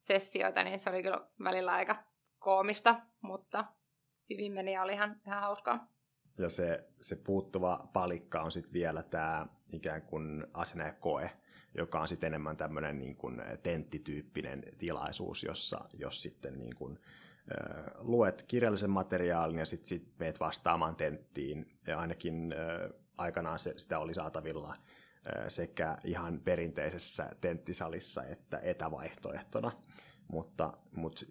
sessioita, 0.00 0.62
niin 0.62 0.78
se 0.78 0.90
oli 0.90 1.02
kyllä 1.02 1.20
välillä 1.44 1.72
aika 1.72 2.04
koomista, 2.38 3.00
mutta 3.20 3.64
hyvin 4.30 4.52
meni 4.52 4.72
ja 4.72 4.82
oli 4.82 4.92
ihan, 4.92 5.20
ihan 5.26 5.40
hauskaa. 5.40 5.88
Ja 6.38 6.50
se, 6.50 6.88
se 7.00 7.16
puuttuva 7.16 7.88
palikka 7.92 8.42
on 8.42 8.50
sitten 8.50 8.72
vielä 8.72 9.02
tämä 9.02 9.46
ikään 9.72 10.02
kuin 10.02 10.46
asennekoe, 10.54 11.30
joka 11.74 12.00
on 12.00 12.08
sitten 12.08 12.26
enemmän 12.26 12.56
tämmöinen 12.56 12.98
niin 12.98 13.16
kuin 13.16 13.42
tenttityyppinen 13.62 14.62
tilaisuus, 14.78 15.44
jossa 15.44 15.84
jos 15.92 16.22
sitten 16.22 16.58
niin 16.58 16.76
kuin, 16.76 16.98
luet 17.98 18.42
kirjallisen 18.42 18.90
materiaalin 18.90 19.58
ja 19.58 19.66
sitten 19.66 19.88
sit 19.88 20.18
meet 20.18 20.40
vastaamaan 20.40 20.96
tenttiin. 20.96 21.78
Ja 21.86 21.98
ainakin 21.98 22.54
aikanaan 23.18 23.58
se, 23.58 23.74
sitä 23.76 23.98
oli 23.98 24.14
saatavilla 24.14 24.76
sekä 25.48 25.98
ihan 26.04 26.40
perinteisessä 26.40 27.30
tenttisalissa 27.40 28.24
että 28.24 28.58
etävaihtoehtona. 28.58 29.72
Mutta, 30.28 30.72
mutta 30.92 31.26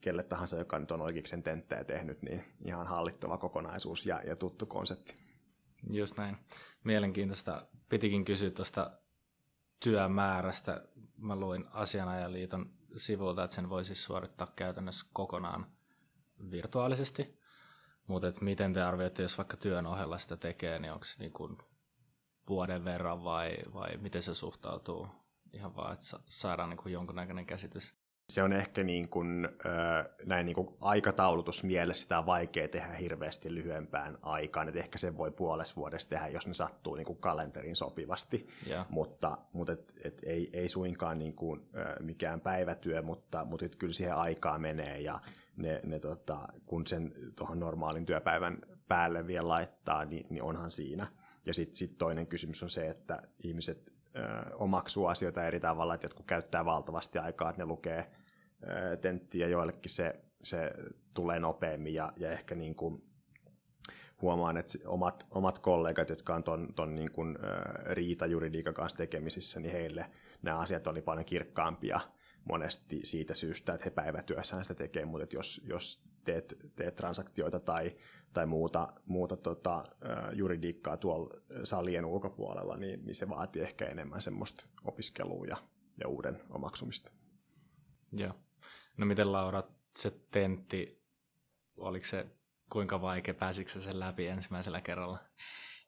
kelle 0.00 0.22
tahansa, 0.22 0.58
joka 0.58 0.78
nyt 0.78 0.90
on 0.90 1.00
oikeiksen 1.00 1.42
tenttejä 1.42 1.84
tehnyt, 1.84 2.22
niin 2.22 2.44
ihan 2.64 2.86
hallittava 2.86 3.38
kokonaisuus 3.38 4.06
ja, 4.06 4.20
ja 4.26 4.36
tuttu 4.36 4.66
konsepti. 4.66 5.14
Just 5.90 6.18
näin. 6.18 6.36
Mielenkiintoista. 6.84 7.66
Pitikin 7.88 8.24
kysyä 8.24 8.50
tuosta 8.50 8.90
työmäärästä. 9.80 10.84
Mä 11.16 11.36
luin 11.36 11.64
Asianajaliiton 11.70 12.70
sivulta, 12.96 13.44
että 13.44 13.54
sen 13.54 13.70
voisi 13.70 13.94
suorittaa 13.94 14.52
käytännössä 14.56 15.06
kokonaan 15.12 15.66
virtuaalisesti. 16.50 17.38
Mutta 18.06 18.32
miten 18.40 18.72
te 18.74 18.82
arvioitte, 18.82 19.22
jos 19.22 19.38
vaikka 19.38 19.56
työn 19.56 19.86
ohella 19.86 20.18
sitä 20.18 20.36
tekee, 20.36 20.78
niin 20.78 20.92
onko 20.92 21.04
se 21.04 21.14
niin 21.18 21.32
kuin 21.32 21.58
vuoden 22.48 22.84
verran 22.84 23.24
vai, 23.24 23.56
vai 23.74 23.96
miten 23.96 24.22
se 24.22 24.34
suhtautuu? 24.34 25.08
Ihan 25.52 25.76
vaan, 25.76 25.92
että 25.92 26.04
saadaan 26.26 26.70
niin 26.70 26.78
kuin 26.78 26.92
jonkunnäköinen 26.92 27.46
käsitys. 27.46 27.94
Se 28.28 28.42
on 28.42 28.52
ehkä 28.52 28.84
niin 28.84 29.08
kuin, 29.08 29.48
näin 30.24 30.46
niin 30.46 30.54
kuin 30.54 30.68
aikataulutusmielessä 30.80 32.02
sitä 32.02 32.18
on 32.18 32.26
vaikea 32.26 32.68
tehdä 32.68 32.92
hirveästi 32.92 33.54
lyhyempään 33.54 34.18
aikaan, 34.22 34.68
että 34.68 34.80
ehkä 34.80 34.98
sen 34.98 35.16
voi 35.16 35.30
puolessa 35.30 35.76
vuodessa 35.76 36.08
tehdä, 36.08 36.28
jos 36.28 36.46
ne 36.46 36.54
sattuu 36.54 36.94
niin 36.94 37.06
kuin 37.06 37.18
kalenteriin 37.18 37.76
sopivasti, 37.76 38.48
yeah. 38.66 38.86
mutta, 38.90 39.38
mutta 39.52 39.72
et, 39.72 39.92
et 40.04 40.20
ei, 40.26 40.50
ei 40.52 40.68
suinkaan 40.68 41.18
niin 41.18 41.34
kuin, 41.34 41.60
mikään 42.00 42.40
päivätyö, 42.40 43.02
mutta, 43.02 43.44
mutta 43.44 43.66
et 43.66 43.76
kyllä 43.76 43.92
siihen 43.92 44.16
aikaa 44.16 44.58
menee 44.58 45.00
ja 45.00 45.20
ne, 45.56 45.80
ne 45.84 45.98
tota, 45.98 46.48
kun 46.66 46.86
sen 46.86 47.14
tuohon 47.36 47.60
normaalin 47.60 48.06
työpäivän 48.06 48.58
päälle 48.88 49.26
vielä 49.26 49.48
laittaa, 49.48 50.04
niin, 50.04 50.26
niin 50.30 50.42
onhan 50.42 50.70
siinä. 50.70 51.06
Ja 51.46 51.54
sitten 51.54 51.76
sit 51.76 51.98
toinen 51.98 52.26
kysymys 52.26 52.62
on 52.62 52.70
se, 52.70 52.88
että 52.88 53.22
ihmiset 53.42 53.92
omaksuu 54.54 55.06
asioita 55.06 55.46
eri 55.46 55.60
tavalla, 55.60 55.94
että 55.94 56.04
jotkut 56.04 56.26
käyttää 56.26 56.64
valtavasti 56.64 57.18
aikaa, 57.18 57.50
että 57.50 57.62
ne 57.62 57.66
lukee 57.66 58.06
tenttiä, 59.00 59.48
joillekin 59.48 59.90
se, 59.90 60.20
se 60.42 60.70
tulee 61.14 61.40
nopeammin 61.40 61.94
ja, 61.94 62.12
ja 62.16 62.30
ehkä 62.30 62.54
niin 62.54 62.74
kuin 62.74 63.02
huomaan, 64.22 64.56
että 64.56 64.78
omat, 64.86 65.26
omat 65.30 65.58
kollegat, 65.58 66.08
jotka 66.08 66.34
on 66.34 66.44
ton, 66.44 66.68
ton 66.76 66.94
niin 66.94 67.12
kuin, 67.12 67.38
riita-juridiikan 67.90 68.74
kanssa 68.74 68.98
tekemisissä, 68.98 69.60
niin 69.60 69.72
heille 69.72 70.10
nämä 70.42 70.58
asiat 70.58 70.86
oli 70.86 71.02
paljon 71.02 71.24
kirkkaampia 71.24 72.00
monesti 72.44 73.00
siitä 73.02 73.34
syystä, 73.34 73.74
että 73.74 73.84
he 73.84 73.90
päivätyössään 73.90 74.64
sitä 74.64 74.74
tekee, 74.74 75.04
mutta 75.04 75.36
jos, 75.36 75.60
jos 75.64 76.04
teet, 76.24 76.56
teet 76.76 76.94
transaktioita 76.94 77.60
tai, 77.60 77.96
tai 78.34 78.46
muuta, 78.46 78.88
muuta 79.06 79.36
tota, 79.36 79.84
juridiikkaa 80.32 80.96
tuolla 80.96 81.40
salien 81.62 82.04
ulkopuolella, 82.04 82.76
niin, 82.76 83.04
niin 83.04 83.14
se 83.14 83.28
vaatii 83.28 83.62
ehkä 83.62 83.86
enemmän 83.86 84.20
semmoista 84.20 84.66
opiskelua 84.84 85.46
ja, 85.46 85.56
ja 86.00 86.08
uuden 86.08 86.40
omaksumista. 86.50 87.10
Joo. 88.12 88.32
No 88.96 89.06
miten 89.06 89.32
Laura, 89.32 89.62
se 89.96 90.12
tentti, 90.30 91.04
oliko 91.76 92.04
se 92.04 92.26
kuinka 92.72 93.02
vaikea, 93.02 93.34
pääsikö 93.34 93.70
sen 93.70 94.00
läpi 94.00 94.26
ensimmäisellä 94.26 94.80
kerralla? 94.80 95.18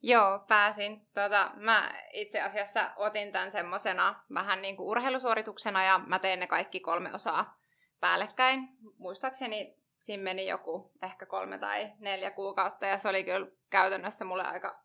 Joo, 0.03 0.45
pääsin. 0.49 1.07
Tota, 1.15 1.53
mä 1.55 1.95
itse 2.12 2.41
asiassa 2.41 2.91
otin 2.97 3.33
tämän 3.33 3.50
semmosena 3.50 4.25
vähän 4.35 4.62
niin 4.62 4.76
kuin 4.76 4.87
urheilusuorituksena 4.87 5.85
ja 5.85 5.99
mä 5.99 6.19
tein 6.19 6.41
ne 6.41 6.47
kaikki 6.47 6.81
kolme 6.81 7.15
osaa 7.15 7.59
päällekkäin. 8.00 8.69
Muistaakseni 8.99 9.86
siinä 9.99 10.23
meni 10.23 10.47
joku 10.47 10.93
ehkä 11.03 11.26
kolme 11.26 11.59
tai 11.59 11.93
neljä 11.99 12.31
kuukautta 12.31 12.87
ja 12.87 12.99
se 12.99 13.09
oli 13.09 13.25
kyllä 13.25 13.47
käytännössä 13.71 14.25
mulle 14.25 14.45
aika 14.45 14.83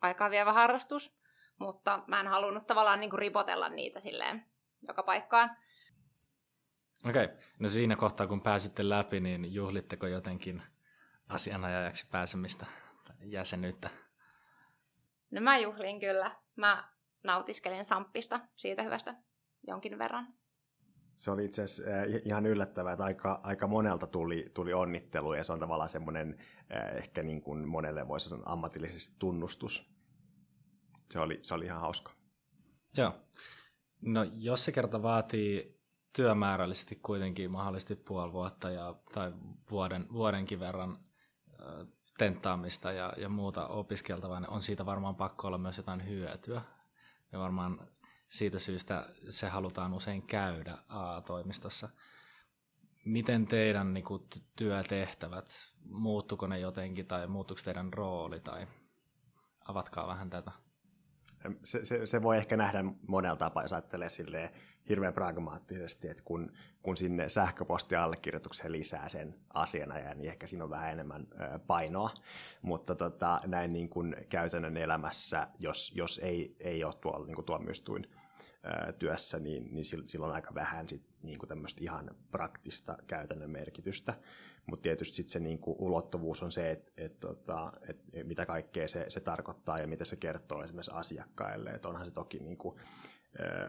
aikaa 0.00 0.30
vievä 0.30 0.52
harrastus, 0.52 1.18
mutta 1.58 2.02
mä 2.06 2.20
en 2.20 2.26
halunnut 2.26 2.66
tavallaan 2.66 3.00
niin 3.00 3.10
kuin 3.10 3.18
ripotella 3.18 3.68
niitä 3.68 4.00
silleen 4.00 4.46
joka 4.88 5.02
paikkaan. 5.02 5.56
Okei, 7.08 7.24
okay. 7.24 7.36
no 7.58 7.68
siinä 7.68 7.96
kohtaa 7.96 8.26
kun 8.26 8.42
pääsitte 8.42 8.88
läpi, 8.88 9.20
niin 9.20 9.54
juhlitteko 9.54 10.06
jotenkin 10.06 10.62
asianajajaksi 11.28 12.06
pääsemistä 12.10 12.66
jäsenyyttä? 13.20 13.90
No 15.30 15.40
mä 15.40 15.58
juhlin 15.58 16.00
kyllä. 16.00 16.36
Mä 16.56 16.88
nautiskelin 17.22 17.84
samppista 17.84 18.40
siitä 18.54 18.82
hyvästä 18.82 19.14
jonkin 19.66 19.98
verran 19.98 20.37
se 21.18 21.30
oli 21.30 21.44
itse 21.44 21.62
asiassa 21.62 21.92
ihan 22.24 22.46
yllättävää, 22.46 22.92
että 22.92 23.04
aika, 23.04 23.40
aika 23.42 23.66
monelta 23.66 24.06
tuli, 24.06 24.50
tuli 24.54 24.72
onnittelu 24.72 25.34
ja 25.34 25.44
se 25.44 25.52
on 25.52 25.60
tavallaan 25.60 25.88
semmoinen 25.88 26.38
ehkä 26.96 27.22
niin 27.22 27.42
kuin 27.42 27.68
monelle 27.68 28.08
voisi 28.08 28.28
sanoa 28.28 28.52
ammatillisesti 28.52 29.16
tunnustus. 29.18 29.90
Se 31.10 31.20
oli, 31.20 31.40
se 31.42 31.54
oli 31.54 31.64
ihan 31.64 31.80
hauska. 31.80 32.12
Joo. 32.96 33.14
No 34.00 34.24
jos 34.34 34.64
se 34.64 34.72
kerta 34.72 35.02
vaatii 35.02 35.80
työmäärällisesti 36.12 36.96
kuitenkin 37.02 37.50
mahdollisesti 37.50 37.96
puoli 37.96 38.32
vuotta 38.32 38.70
ja, 38.70 38.94
tai 39.14 39.32
vuoden, 39.70 40.06
vuodenkin 40.12 40.60
verran 40.60 40.98
tenttaamista 42.18 42.92
ja, 42.92 43.12
ja 43.16 43.28
muuta 43.28 43.66
opiskeltavaa, 43.66 44.40
niin 44.40 44.50
on 44.50 44.62
siitä 44.62 44.86
varmaan 44.86 45.16
pakko 45.16 45.46
olla 45.46 45.58
myös 45.58 45.76
jotain 45.76 46.08
hyötyä. 46.08 46.62
Ja 47.32 47.38
varmaan 47.38 47.88
siitä 48.28 48.58
syystä 48.58 49.06
se 49.28 49.48
halutaan 49.48 49.94
usein 49.94 50.22
käydä 50.22 50.78
A-toimistossa. 50.88 51.88
Miten 53.04 53.46
teidän 53.46 53.94
niin 53.94 54.04
kuin, 54.04 54.22
työtehtävät, 54.56 55.50
muuttuko 55.84 56.46
ne 56.46 56.58
jotenkin 56.58 57.06
tai 57.06 57.26
muuttuuko 57.26 57.62
teidän 57.64 57.92
rooli 57.92 58.40
tai 58.40 58.66
avatkaa 59.68 60.06
vähän 60.06 60.30
tätä? 60.30 60.52
Se, 61.64 61.84
se, 61.84 62.06
se 62.06 62.22
voi 62.22 62.36
ehkä 62.36 62.56
nähdä 62.56 62.84
monella 63.06 63.36
tapaa, 63.36 63.62
jos 63.62 63.72
ajattelee 63.72 64.08
silleen 64.08 64.50
hirveän 64.88 65.14
pragmaattisesti, 65.14 66.08
että 66.08 66.22
kun, 66.26 66.52
kun 66.82 66.96
sinne 66.96 67.28
sähköpostiallekirjoitukseen 67.28 68.72
lisää 68.72 69.08
sen 69.08 69.34
asianajan, 69.54 70.18
niin 70.18 70.30
ehkä 70.30 70.46
siinä 70.46 70.64
on 70.64 70.70
vähän 70.70 70.92
enemmän 70.92 71.26
painoa. 71.66 72.10
Mutta 72.62 72.94
tota, 72.94 73.40
näin 73.46 73.72
niin 73.72 73.88
kuin 73.88 74.16
käytännön 74.28 74.76
elämässä, 74.76 75.48
jos, 75.58 75.92
jos 75.94 76.20
ei, 76.22 76.56
ei 76.60 76.84
ole 76.84 76.94
tuolla 76.94 77.26
niin 77.26 77.34
kuin 77.34 77.44
tuomioistuin 77.44 78.06
työssä, 78.98 79.38
niin, 79.38 79.74
niin 79.74 79.84
silloin 79.84 80.32
aika 80.32 80.54
vähän 80.54 80.88
sit, 80.88 81.02
niin 81.22 81.38
kuin 81.38 81.48
tämmöistä 81.48 81.80
ihan 81.82 82.10
praktista 82.30 82.98
käytännön 83.06 83.50
merkitystä. 83.50 84.14
Mutta 84.66 84.82
tietysti 84.82 85.16
sit 85.16 85.28
se 85.28 85.40
niin 85.40 85.58
kuin, 85.58 85.76
ulottuvuus 85.78 86.42
on 86.42 86.52
se, 86.52 86.70
että 86.70 86.92
et, 86.96 87.20
tota, 87.20 87.72
et, 87.88 88.00
mitä 88.24 88.46
kaikkea 88.46 88.88
se, 88.88 89.04
se 89.08 89.20
tarkoittaa 89.20 89.78
ja 89.78 89.86
mitä 89.86 90.04
se 90.04 90.16
kertoo 90.16 90.62
esimerkiksi 90.62 90.90
asiakkaille. 90.94 91.70
Et 91.70 91.86
onhan 91.86 92.06
se 92.06 92.14
toki 92.14 92.38
niin 92.38 92.56
kuin, 92.58 92.76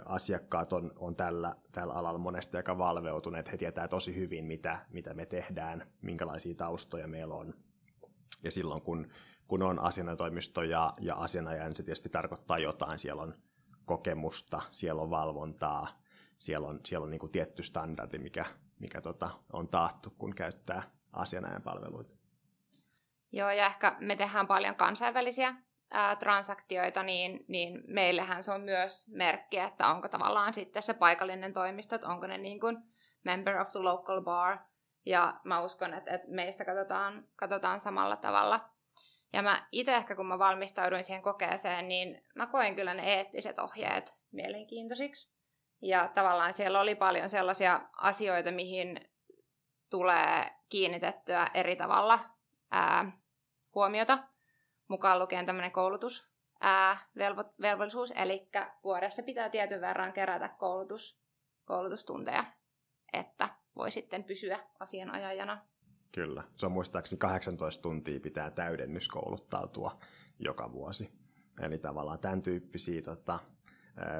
asiakkaat 0.05 0.73
on, 0.73 0.93
on 0.95 1.15
tällä, 1.15 1.55
tällä 1.71 1.93
alalla 1.93 2.19
monesti 2.19 2.57
aika 2.57 2.77
valveutuneet. 2.77 3.51
He 3.51 3.57
tietää 3.57 3.87
tosi 3.87 4.15
hyvin, 4.15 4.45
mitä, 4.45 4.85
mitä 4.89 5.13
me 5.13 5.25
tehdään, 5.25 5.87
minkälaisia 6.01 6.55
taustoja 6.55 7.07
meillä 7.07 7.35
on. 7.35 7.53
Ja 8.43 8.51
silloin, 8.51 8.81
kun, 8.81 9.07
kun 9.47 9.63
on 9.63 9.79
asianajotoimisto 9.79 10.63
ja, 10.63 10.93
ja 11.01 11.15
asianajaja, 11.15 11.65
niin 11.65 11.75
se 11.75 11.83
tietysti 11.83 12.09
tarkoittaa 12.09 12.59
jotain. 12.59 12.99
Siellä 12.99 13.21
on 13.21 13.33
kokemusta, 13.89 14.61
siellä 14.71 15.01
on 15.01 15.09
valvontaa, 15.09 15.87
siellä 16.39 16.67
on, 16.67 16.79
siellä 16.85 17.03
on 17.03 17.09
niin 17.09 17.19
kuin 17.19 17.31
tietty 17.31 17.63
standardi, 17.63 18.17
mikä, 18.17 18.45
mikä 18.79 19.01
tota, 19.01 19.29
on 19.53 19.67
taattu, 19.67 20.09
kun 20.17 20.35
käyttää 20.35 20.81
asianajan 21.13 21.61
palveluita. 21.61 22.13
Joo, 23.31 23.49
ja 23.49 23.65
ehkä 23.65 23.95
me 23.99 24.15
tehdään 24.15 24.47
paljon 24.47 24.75
kansainvälisiä 24.75 25.55
ää, 25.91 26.15
transaktioita, 26.15 27.03
niin, 27.03 27.45
niin 27.47 27.83
meillähän 27.87 28.43
se 28.43 28.51
on 28.51 28.61
myös 28.61 29.07
merkki, 29.07 29.57
että 29.57 29.87
onko 29.87 30.07
tavallaan 30.07 30.53
sitten 30.53 30.83
se 30.83 30.93
paikallinen 30.93 31.53
toimisto, 31.53 31.95
että 31.95 32.07
onko 32.07 32.27
ne 32.27 32.37
niin 32.37 32.59
kuin 32.59 32.77
member 33.23 33.57
of 33.61 33.71
the 33.71 33.79
local 33.79 34.21
bar, 34.21 34.57
ja 35.05 35.39
mä 35.43 35.61
uskon, 35.61 35.93
että, 35.93 36.11
että 36.11 36.27
meistä 36.31 36.65
katsotaan, 36.65 37.27
katsotaan 37.35 37.79
samalla 37.79 38.15
tavalla. 38.15 38.69
Ja 39.33 39.41
mä 39.41 39.67
itse 39.71 39.95
ehkä, 39.95 40.15
kun 40.15 40.25
mä 40.25 40.39
valmistauduin 40.39 41.03
siihen 41.03 41.21
kokeeseen, 41.21 41.87
niin 41.87 42.23
mä 42.35 42.47
koin 42.47 42.75
kyllä 42.75 42.93
ne 42.93 43.13
eettiset 43.13 43.59
ohjeet 43.59 44.19
mielenkiintoisiksi. 44.31 45.31
Ja 45.81 46.07
tavallaan 46.07 46.53
siellä 46.53 46.79
oli 46.79 46.95
paljon 46.95 47.29
sellaisia 47.29 47.81
asioita, 47.93 48.51
mihin 48.51 49.09
tulee 49.89 50.51
kiinnitettyä 50.69 51.47
eri 51.53 51.75
tavalla 51.75 52.19
ää, 52.71 53.11
huomiota, 53.75 54.17
mukaan 54.87 55.19
lukien 55.19 55.45
tämmöinen 55.45 55.71
koulutus, 55.71 56.29
ää, 56.61 57.07
velvo, 57.17 57.43
velvollisuus, 57.61 58.13
eli 58.15 58.49
vuodessa 58.83 59.23
pitää 59.23 59.49
tietyn 59.49 59.81
verran 59.81 60.13
kerätä 60.13 60.49
koulutus, 60.49 61.19
koulutustunteja, 61.65 62.45
että 63.13 63.49
voi 63.75 63.91
sitten 63.91 64.23
pysyä 64.23 64.59
asianajajana. 64.79 65.65
Kyllä, 66.11 66.43
se 66.55 66.65
on 66.65 66.71
muistaakseni 66.71 67.19
18 67.19 67.81
tuntia 67.81 68.19
pitää 68.19 68.51
täydennyskouluttautua 68.51 69.99
joka 70.39 70.71
vuosi. 70.71 71.11
Eli 71.61 71.77
tavallaan 71.77 72.19
tämän 72.19 72.41
tyyppisiä 72.41 73.01
tota, 73.01 73.39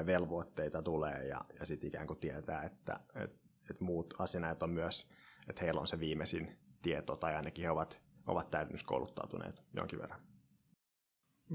velvoitteita 0.06 0.82
tulee 0.82 1.26
ja, 1.26 1.40
ja 1.60 1.66
sitten 1.66 1.88
ikään 1.88 2.06
kuin 2.06 2.18
tietää, 2.18 2.62
että 2.62 3.00
et, 3.14 3.40
et 3.70 3.80
muut 3.80 4.14
asianajat 4.18 4.62
on 4.62 4.70
myös, 4.70 5.10
että 5.48 5.64
heillä 5.64 5.80
on 5.80 5.86
se 5.86 6.00
viimeisin 6.00 6.58
tieto 6.82 7.16
tai 7.16 7.36
ainakin 7.36 7.64
he 7.64 7.70
ovat, 7.70 8.02
ovat 8.26 8.50
täydennyskouluttautuneet 8.50 9.62
jonkin 9.74 9.98
verran. 9.98 10.20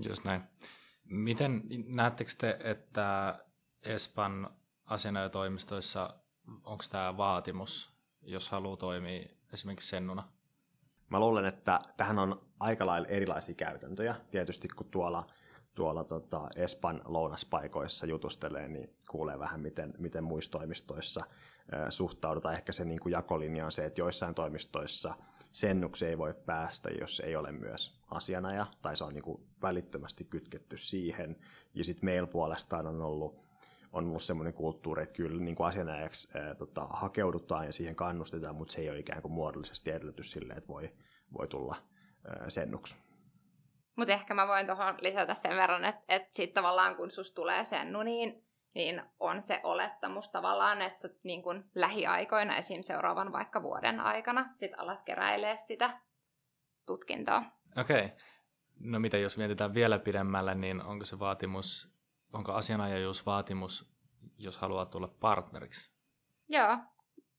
Just 0.08 0.24
näin. 0.24 0.42
Miten 1.04 1.63
näettekö 1.88 2.32
te, 2.38 2.60
että 2.63 3.39
Espan 3.84 4.50
asianajatoimistoissa, 4.86 6.20
onko 6.48 6.84
tämä 6.92 7.18
vaatimus, 7.18 7.96
jos 8.22 8.50
haluaa 8.50 8.77
toimia 8.77 9.35
esimerkiksi 9.54 9.90
sennuna? 9.90 10.24
Mä 11.10 11.20
luulen, 11.20 11.46
että 11.46 11.80
tähän 11.98 12.20
on 12.20 12.42
aika 12.60 12.86
lailla 12.86 13.08
erilaisia 13.08 13.56
käytäntöjä. 13.56 14.16
Tietysti 14.32 14.68
kun 14.68 14.90
tuolla, 14.92 15.28
tuolla 15.74 16.04
tota 16.04 16.50
Espan 16.56 17.02
lounaspaikoissa 17.06 18.06
jutustelee, 18.06 18.68
niin 18.68 18.96
kuulee 19.10 19.40
vähän, 19.40 19.60
miten, 19.60 19.94
miten 19.98 20.24
muissa 20.24 20.52
toimistoissa 20.52 21.25
suhtaudutaan. 21.90 22.56
Ehkä 22.56 22.72
se 22.72 22.86
niin 22.86 23.00
kuin 23.00 23.12
jakolinja 23.12 23.66
on 23.66 23.72
se, 23.72 23.86
että 23.86 24.02
joissain 24.02 24.36
toimistoissa 24.36 25.14
sennuksi 25.52 26.06
ei 26.06 26.18
voi 26.18 26.34
päästä, 26.46 26.90
jos 26.90 27.20
ei 27.20 27.36
ole 27.36 27.52
myös 27.52 28.00
asianaja, 28.12 28.66
tai 28.82 28.96
se 28.96 29.04
on 29.04 29.14
niin 29.14 29.24
kuin 29.24 29.48
välittömästi 29.62 30.24
kytketty 30.24 30.78
siihen. 30.78 31.38
Ja 31.74 31.84
sitten 31.84 32.06
meillä 32.06 32.28
puolestaan 32.28 32.88
on 32.88 33.02
ollut 33.02 33.45
on 33.96 34.08
ollut 34.08 34.24
semmoinen 34.24 34.54
kulttuuri, 34.54 35.04
että 35.04 35.16
kyllä 35.16 35.42
niin 35.42 35.56
kuin 35.56 35.68
asianajaksi 35.68 36.38
ää, 36.38 36.56
tota, 36.56 36.88
hakeudutaan 36.90 37.66
ja 37.66 37.72
siihen 37.72 37.96
kannustetaan, 37.96 38.56
mutta 38.56 38.74
se 38.74 38.82
ei 38.82 38.90
ole 38.90 39.00
ikään 39.00 39.22
kuin 39.22 39.32
muodollisesti 39.32 39.92
edellytys 39.92 40.32
sille, 40.32 40.54
että 40.54 40.68
voi, 40.68 40.94
voi 41.38 41.48
tulla 41.48 41.75
ää, 42.28 42.50
sennuksi. 42.50 42.96
Mutta 43.96 44.14
ehkä 44.14 44.34
mä 44.34 44.48
voin 44.48 44.68
tuohon 44.68 44.98
lisätä 45.02 45.36
sen 45.36 45.56
verran, 45.56 45.86
että, 45.86 46.02
että 46.08 46.28
sitten 46.32 46.54
tavallaan 46.54 46.96
kun 46.96 47.12
sus 47.12 47.32
tulee 47.32 47.66
sennu, 47.66 48.04
niin, 48.04 48.46
niin 48.74 49.02
on 49.20 49.42
se 49.42 49.60
olettamus 49.64 50.30
tavallaan, 50.30 50.82
että 50.82 51.00
sä 51.00 51.10
niin 51.24 51.44
kun 51.44 51.66
lähiaikoina, 51.75 52.58
esim. 52.58 52.84
seuraavan 52.84 53.32
vaikka 53.32 53.62
vuoden 53.62 54.00
aikana, 54.00 54.50
sit 54.54 54.72
alat 54.78 55.04
keräilee 55.04 55.58
sitä 55.58 56.00
tutkintoa. 56.86 57.44
Okei. 57.78 58.06
Okay. 58.06 58.18
No 58.80 59.00
mitä 59.00 59.18
jos 59.18 59.38
mietitään 59.38 59.74
vielä 59.74 60.00
pidemmälle, 60.00 60.56
niin 60.56 60.82
onko 60.82 61.06
se 61.06 61.20
vaatimus 61.20 61.96
onko 62.36 62.54
asianajajuusvaatimus, 62.54 63.94
jos 64.38 64.58
haluaa 64.58 64.86
tulla 64.86 65.08
partneriksi? 65.08 65.91
Joo, 66.50 66.78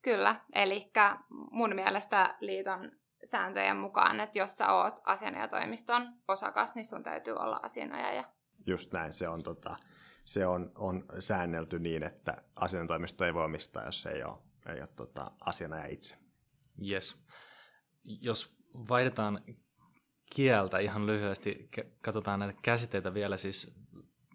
kyllä. 0.02 0.40
Eli 0.52 0.90
mun 1.50 1.74
mielestä 1.74 2.36
liiton 2.40 2.92
sääntöjen 3.24 3.76
mukaan, 3.76 4.20
että 4.20 4.38
jos 4.38 4.56
sä 4.56 4.72
oot 4.72 4.94
asianajatoimiston 5.04 6.14
osakas, 6.28 6.74
niin 6.74 6.84
sun 6.84 7.02
täytyy 7.02 7.34
olla 7.34 7.60
asianajaja. 7.62 8.24
Just 8.66 8.92
näin, 8.92 9.12
se 9.12 9.28
on, 9.28 9.42
tota, 9.42 9.76
se 10.24 10.46
on, 10.46 10.72
on 10.74 11.04
säännelty 11.18 11.78
niin, 11.78 12.02
että 12.02 12.42
asianajatoimisto 12.56 13.24
ei 13.24 13.34
voi 13.34 13.44
omistaa, 13.44 13.84
jos 13.84 14.06
ei 14.06 14.24
ole, 14.24 14.38
ei 14.66 14.80
ole 14.80 14.88
tota, 14.96 15.30
asianaja 15.40 15.86
itse. 15.86 16.16
Yes. 16.90 17.26
Jos 18.04 18.56
vaihdetaan 18.88 19.40
kieltä 20.34 20.78
ihan 20.78 21.06
lyhyesti, 21.06 21.70
katsotaan 22.02 22.40
näitä 22.40 22.58
käsitteitä 22.62 23.14
vielä, 23.14 23.36
siis 23.36 23.74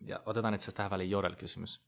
ja 0.06 0.22
otetaan 0.26 0.54
itse 0.54 0.64
asiassa 0.64 0.78
tähän 0.78 0.92
väliin 0.92 1.10
Jodel-kysymys. 1.10 1.82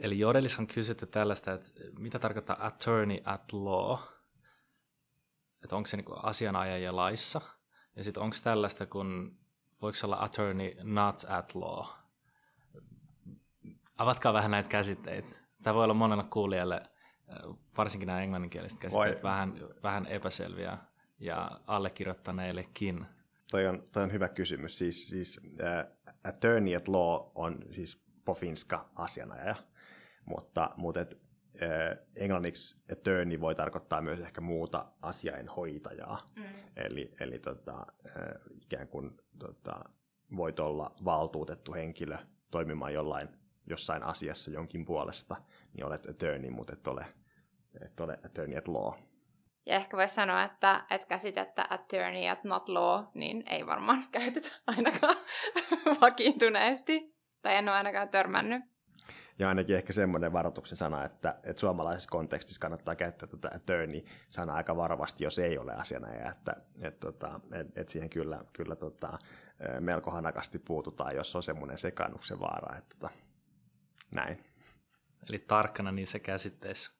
Eli 0.00 0.18
Jodelissa 0.18 0.62
on 0.62 0.66
kysytty 0.66 1.06
tällaista, 1.06 1.52
että 1.52 1.70
mitä 1.98 2.18
tarkoittaa 2.18 2.66
attorney 2.66 3.18
at 3.24 3.52
law, 3.52 3.98
että 5.64 5.76
onko 5.76 5.86
se 5.86 5.96
niin 5.96 6.06
asianajaja 6.22 6.96
laissa, 6.96 7.40
ja 7.96 8.04
sitten 8.04 8.22
onko 8.22 8.36
tällaista, 8.44 8.86
kun 8.86 9.38
voiko 9.82 9.98
olla 10.04 10.16
attorney 10.20 10.74
not 10.82 11.24
at 11.28 11.54
law. 11.54 11.86
Avatkaa 13.98 14.32
vähän 14.32 14.50
näitä 14.50 14.68
käsitteitä. 14.68 15.36
Tämä 15.62 15.74
voi 15.74 15.84
olla 15.84 15.94
monella 15.94 16.24
kuulijalle, 16.24 16.90
varsinkin 17.76 18.06
nämä 18.06 18.22
englanninkieliset 18.22 18.78
käsitteet, 18.78 19.22
vähän, 19.22 19.54
vähän 19.82 20.06
epäselviä 20.06 20.78
ja 21.18 21.60
allekirjoittaneillekin. 21.66 23.06
Toi 23.50 23.66
on, 23.66 23.82
toi 23.92 24.02
on 24.02 24.12
hyvä 24.12 24.28
kysymys. 24.28 24.78
Siis, 24.78 25.08
siis 25.08 25.40
uh, 25.44 26.14
attorney 26.24 26.76
at 26.76 26.88
law 26.88 27.30
on 27.34 27.58
siis 27.70 28.06
pofinska 28.24 28.90
asianajaja, 28.94 29.56
mutta, 30.24 30.70
mutta 30.76 31.00
et, 31.00 31.14
uh, 31.14 32.06
englanniksi 32.16 32.84
attorney 32.92 33.40
voi 33.40 33.54
tarkoittaa 33.54 34.02
myös 34.02 34.20
ehkä 34.20 34.40
muuta 34.40 34.92
asiainhoitajaa. 35.02 36.30
Mm. 36.36 36.44
Eli, 36.76 37.14
eli 37.20 37.38
tota, 37.38 37.86
uh, 38.04 38.56
ikään 38.62 38.88
kuin 38.88 39.10
tota, 39.38 39.84
voit 40.36 40.60
olla 40.60 40.94
valtuutettu 41.04 41.74
henkilö 41.74 42.16
toimimaan 42.50 42.94
jollain, 42.94 43.28
jossain 43.66 44.02
asiassa 44.02 44.50
jonkin 44.50 44.84
puolesta, 44.84 45.36
niin 45.74 45.84
olet 45.86 46.08
attorney, 46.08 46.50
mutta 46.50 46.72
et 46.72 46.86
ole, 46.86 47.06
et 47.84 48.00
ole 48.00 48.18
attorney 48.24 48.58
at 48.58 48.68
law. 48.68 48.94
Ja 49.68 49.74
ehkä 49.76 49.96
voisi 49.96 50.14
sanoa, 50.14 50.44
että, 50.44 50.84
että 50.90 51.06
käsitettä 51.06 51.66
attorney 51.70 52.28
at 52.28 52.44
not 52.44 52.68
law, 52.68 53.04
niin 53.14 53.44
ei 53.46 53.66
varmaan 53.66 54.04
käytetä 54.12 54.48
ainakaan 54.66 55.16
vakiintuneesti. 56.00 57.14
Tai 57.42 57.56
en 57.56 57.68
ole 57.68 57.76
ainakaan 57.76 58.08
törmännyt. 58.08 58.62
Ja 59.38 59.48
ainakin 59.48 59.76
ehkä 59.76 59.92
semmoinen 59.92 60.32
varoituksen 60.32 60.76
sana, 60.76 61.04
että, 61.04 61.34
että 61.42 61.60
suomalaisessa 61.60 62.10
kontekstissa 62.10 62.60
kannattaa 62.60 62.96
käyttää 62.96 63.28
tätä 63.28 63.50
attorney-sanaa 63.54 64.56
aika 64.56 64.76
varovasti, 64.76 65.24
jos 65.24 65.38
ei 65.38 65.58
ole 65.58 65.72
asianajaja, 65.72 66.30
että 66.30 66.52
että, 66.82 67.00
tota, 67.00 67.40
että, 67.52 67.80
että 67.80 67.92
siihen 67.92 68.10
kyllä, 68.10 68.40
kyllä 68.52 68.76
tota, 68.76 69.18
melko 69.80 70.10
hanakasti 70.10 70.58
puututaan, 70.58 71.16
jos 71.16 71.36
on 71.36 71.42
semmoinen 71.42 71.78
sekannuksen 71.78 72.40
vaara. 72.40 72.76
Että, 72.76 72.94
että, 72.94 73.10
näin. 74.14 74.44
Eli 75.28 75.38
tarkkana 75.38 75.92
niissä 75.92 76.18
käsitteissä. 76.18 76.90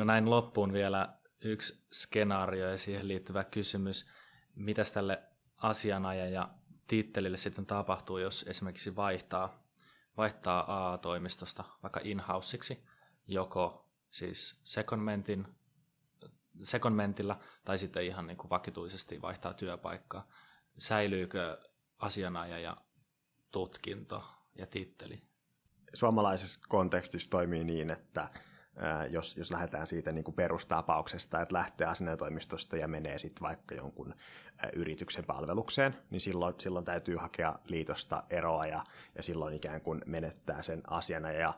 No 0.00 0.04
näin 0.04 0.30
loppuun 0.30 0.72
vielä 0.72 1.18
yksi 1.44 1.86
skenaario 1.92 2.70
ja 2.70 2.78
siihen 2.78 3.08
liittyvä 3.08 3.44
kysymys. 3.44 4.10
Mitäs 4.54 4.92
tälle 4.92 5.22
asianajaja 5.56 6.48
tittelille 6.86 7.36
sitten 7.36 7.66
tapahtuu, 7.66 8.18
jos 8.18 8.44
esimerkiksi 8.48 8.96
vaihtaa, 8.96 9.62
vaihtaa 10.16 10.92
A-toimistosta 10.92 11.64
vaikka 11.82 12.00
in-houseiksi, 12.04 12.84
joko 13.26 13.90
siis 14.10 14.60
secondmentin, 14.64 15.46
secondmentilla 16.62 17.40
tai 17.64 17.78
sitten 17.78 18.04
ihan 18.04 18.26
niin 18.26 18.36
kuin 18.36 18.50
vakituisesti 18.50 19.22
vaihtaa 19.22 19.54
työpaikkaa. 19.54 20.28
Säilyykö 20.78 21.58
asianajaja 21.98 22.76
tutkinto 23.50 24.24
ja 24.54 24.66
titteli? 24.66 25.22
Suomalaisessa 25.94 26.60
kontekstissa 26.68 27.30
toimii 27.30 27.64
niin, 27.64 27.90
että 27.90 28.28
jos, 29.10 29.36
jos 29.36 29.50
lähdetään 29.50 29.86
siitä 29.86 30.12
niin 30.12 30.24
kuin 30.24 30.34
perustapauksesta, 30.34 31.42
että 31.42 31.54
lähtee 31.54 31.86
asianajotoimistosta 31.86 32.76
ja 32.76 32.88
menee 32.88 33.18
sitten 33.18 33.42
vaikka 33.42 33.74
jonkun 33.74 34.14
yrityksen 34.72 35.24
palvelukseen, 35.24 35.96
niin 36.10 36.20
silloin, 36.20 36.54
silloin 36.58 36.84
täytyy 36.84 37.16
hakea 37.16 37.58
liitosta 37.64 38.24
eroa 38.30 38.66
ja, 38.66 38.84
ja 39.16 39.22
silloin 39.22 39.54
ikään 39.54 39.80
kuin 39.80 40.02
menettää 40.06 40.62
sen 40.62 40.82
asiana 40.86 41.32
ja 41.32 41.54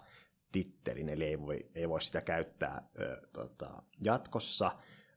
tittelin, 0.53 1.09
eli 1.09 1.25
ei 1.25 1.41
voi, 1.41 1.67
ei 1.75 1.89
voi 1.89 2.03
sitä 2.03 2.21
käyttää 2.21 2.83
ö, 3.01 3.21
tota, 3.33 3.83
jatkossa, 4.05 4.71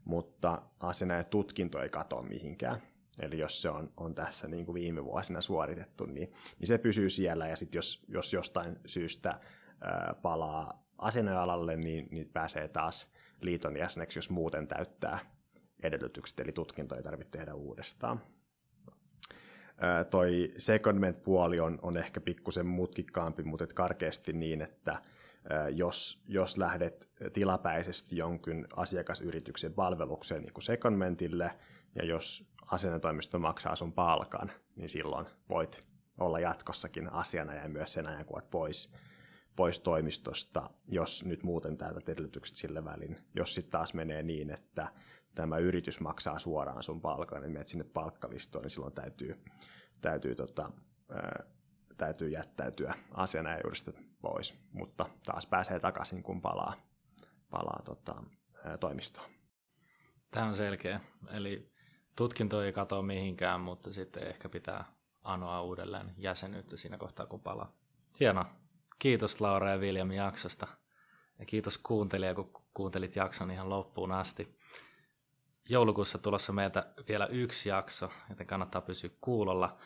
mutta 0.06 0.62
asiana 0.80 1.14
ja 1.14 1.24
tutkinto 1.24 1.82
ei 1.82 1.90
katoa 1.90 2.22
mihinkään. 2.22 2.82
Eli 3.20 3.40
jos 3.40 3.62
se 3.62 3.70
on, 3.70 3.94
on 3.98 4.16
tässä 4.16 4.48
niin 4.48 4.66
kuin 4.66 4.74
viime 4.74 5.06
vuosina 5.06 5.42
suoritettu, 5.42 6.06
niin, 6.06 6.34
niin 6.60 6.68
se 6.68 6.78
pysyy 6.78 7.10
siellä, 7.10 7.48
ja 7.48 7.56
sitten 7.56 7.78
jos, 7.78 8.04
jos 8.08 8.34
jostain 8.34 8.80
syystä 8.86 9.40
palaa 10.22 10.86
asianajoalalle, 10.98 11.76
niin, 11.76 12.08
niin 12.12 12.30
pääsee 12.30 12.68
taas 12.68 13.12
liiton 13.42 13.78
jäseneksi, 13.78 14.18
jos 14.18 14.30
muuten 14.30 14.68
täyttää 14.68 15.20
edellytykset, 15.84 16.40
eli 16.40 16.52
tutkinto 16.52 16.96
ei 16.96 17.04
tarvitse 17.04 17.32
tehdä 17.32 17.54
uudestaan. 17.54 18.22
Toi 20.10 20.54
secondment-puoli 20.58 21.60
on, 21.60 21.80
on 21.82 21.98
ehkä 21.98 22.22
pikkusen 22.22 22.66
mutkikkaampi, 22.66 23.44
mutta 23.44 23.68
karkeasti 23.68 24.34
niin, 24.34 24.62
että 24.62 25.02
jos, 25.72 26.24
jos 26.28 26.58
lähdet 26.58 27.10
tilapäisesti 27.34 28.18
jonkin 28.18 28.68
asiakasyrityksen 28.76 29.74
palvelukseen 29.74 30.42
niin 30.42 30.54
kuin 30.54 30.64
secondmentille, 30.64 31.52
ja 31.96 32.06
jos 32.06 32.52
asianajotoimisto 32.66 33.40
maksaa 33.40 33.76
sun 33.76 33.94
palkan, 33.94 34.52
niin 34.76 34.90
silloin 34.90 35.26
voit 35.50 35.84
olla 36.18 36.40
jatkossakin 36.40 37.14
asiana 37.14 37.54
ja 37.54 37.70
myös 37.70 37.94
sen 37.94 38.08
ajan, 38.08 38.26
kun 38.26 38.36
olet 38.36 38.50
pois, 38.50 38.94
pois 39.56 39.80
toimistosta, 39.80 40.70
jos 40.88 41.26
nyt 41.26 41.44
muuten 41.44 41.78
täytät 41.78 42.10
edellytykset 42.10 42.58
sille 42.58 42.86
välin. 42.86 43.18
Jos 43.36 43.56
sitten 43.56 43.72
taas 43.72 43.94
menee 43.94 44.24
niin, 44.24 44.50
että 44.50 44.88
tämä 45.36 45.58
yritys 45.58 46.00
maksaa 46.00 46.40
suoraan 46.40 46.84
sun 46.84 47.02
palkan, 47.02 47.42
niin 47.42 47.52
menet 47.52 47.68
sinne 47.68 47.84
palkkalistoon, 47.84 48.62
niin 48.62 48.70
silloin 48.70 48.94
täytyy, 48.94 49.44
täytyy, 50.02 50.36
tota, 50.36 50.72
ää, 51.10 51.44
täytyy 51.98 52.30
jättäytyä 52.30 52.94
asianajajuurista 53.12 53.92
pois, 54.22 54.60
mutta 54.72 55.06
taas 55.26 55.46
pääsee 55.46 55.80
takaisin, 55.80 56.24
kun 56.24 56.42
palaa, 56.42 56.74
palaa 57.50 57.82
tota, 57.86 58.24
ää, 58.66 58.78
toimistoon. 58.78 59.30
Tämä 60.32 60.46
on 60.46 60.56
selkeä. 60.56 61.00
Eli 61.32 61.72
tutkinto 62.16 62.64
ei 62.64 62.74
katoa 62.74 63.02
mihinkään, 63.02 63.62
mutta 63.62 63.94
sitten 63.94 64.28
ehkä 64.28 64.50
pitää 64.50 64.86
anoa 65.24 65.62
uudelleen 65.62 66.14
jäsenyyttä 66.18 66.78
siinä 66.78 66.98
kohtaa, 66.98 67.26
kun 67.26 67.42
palaa. 67.42 67.72
Hienoa. 68.20 68.65
Kiitos 69.06 69.42
Laura 69.42 69.72
ja 69.72 69.80
Viljami 69.80 70.18
jaksosta. 70.18 70.68
Ja 71.40 71.46
kiitos 71.46 71.78
kuuntelija, 71.78 72.36
kun 72.36 72.52
kuuntelit 72.74 73.16
jakson 73.16 73.52
ihan 73.52 73.70
loppuun 73.70 74.12
asti. 74.12 74.58
Joulukuussa 75.70 76.18
tulossa 76.18 76.54
meiltä 76.54 76.94
vielä 77.10 77.26
yksi 77.26 77.70
jakso, 77.70 78.12
joten 78.30 78.48
kannattaa 78.48 78.82
pysyä 78.82 79.10
kuulolla. 79.22 79.78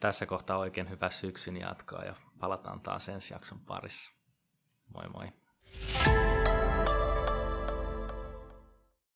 Tässä 0.00 0.26
kohtaa 0.26 0.58
oikein 0.58 0.90
hyvää 0.90 1.10
syksyn 1.10 1.56
jatkoa 1.56 2.04
ja 2.04 2.14
palataan 2.38 2.80
taas 2.80 3.08
ensi 3.08 3.34
jakson 3.34 3.60
parissa. 3.60 4.12
Moi 4.94 5.08
moi. 5.08 5.32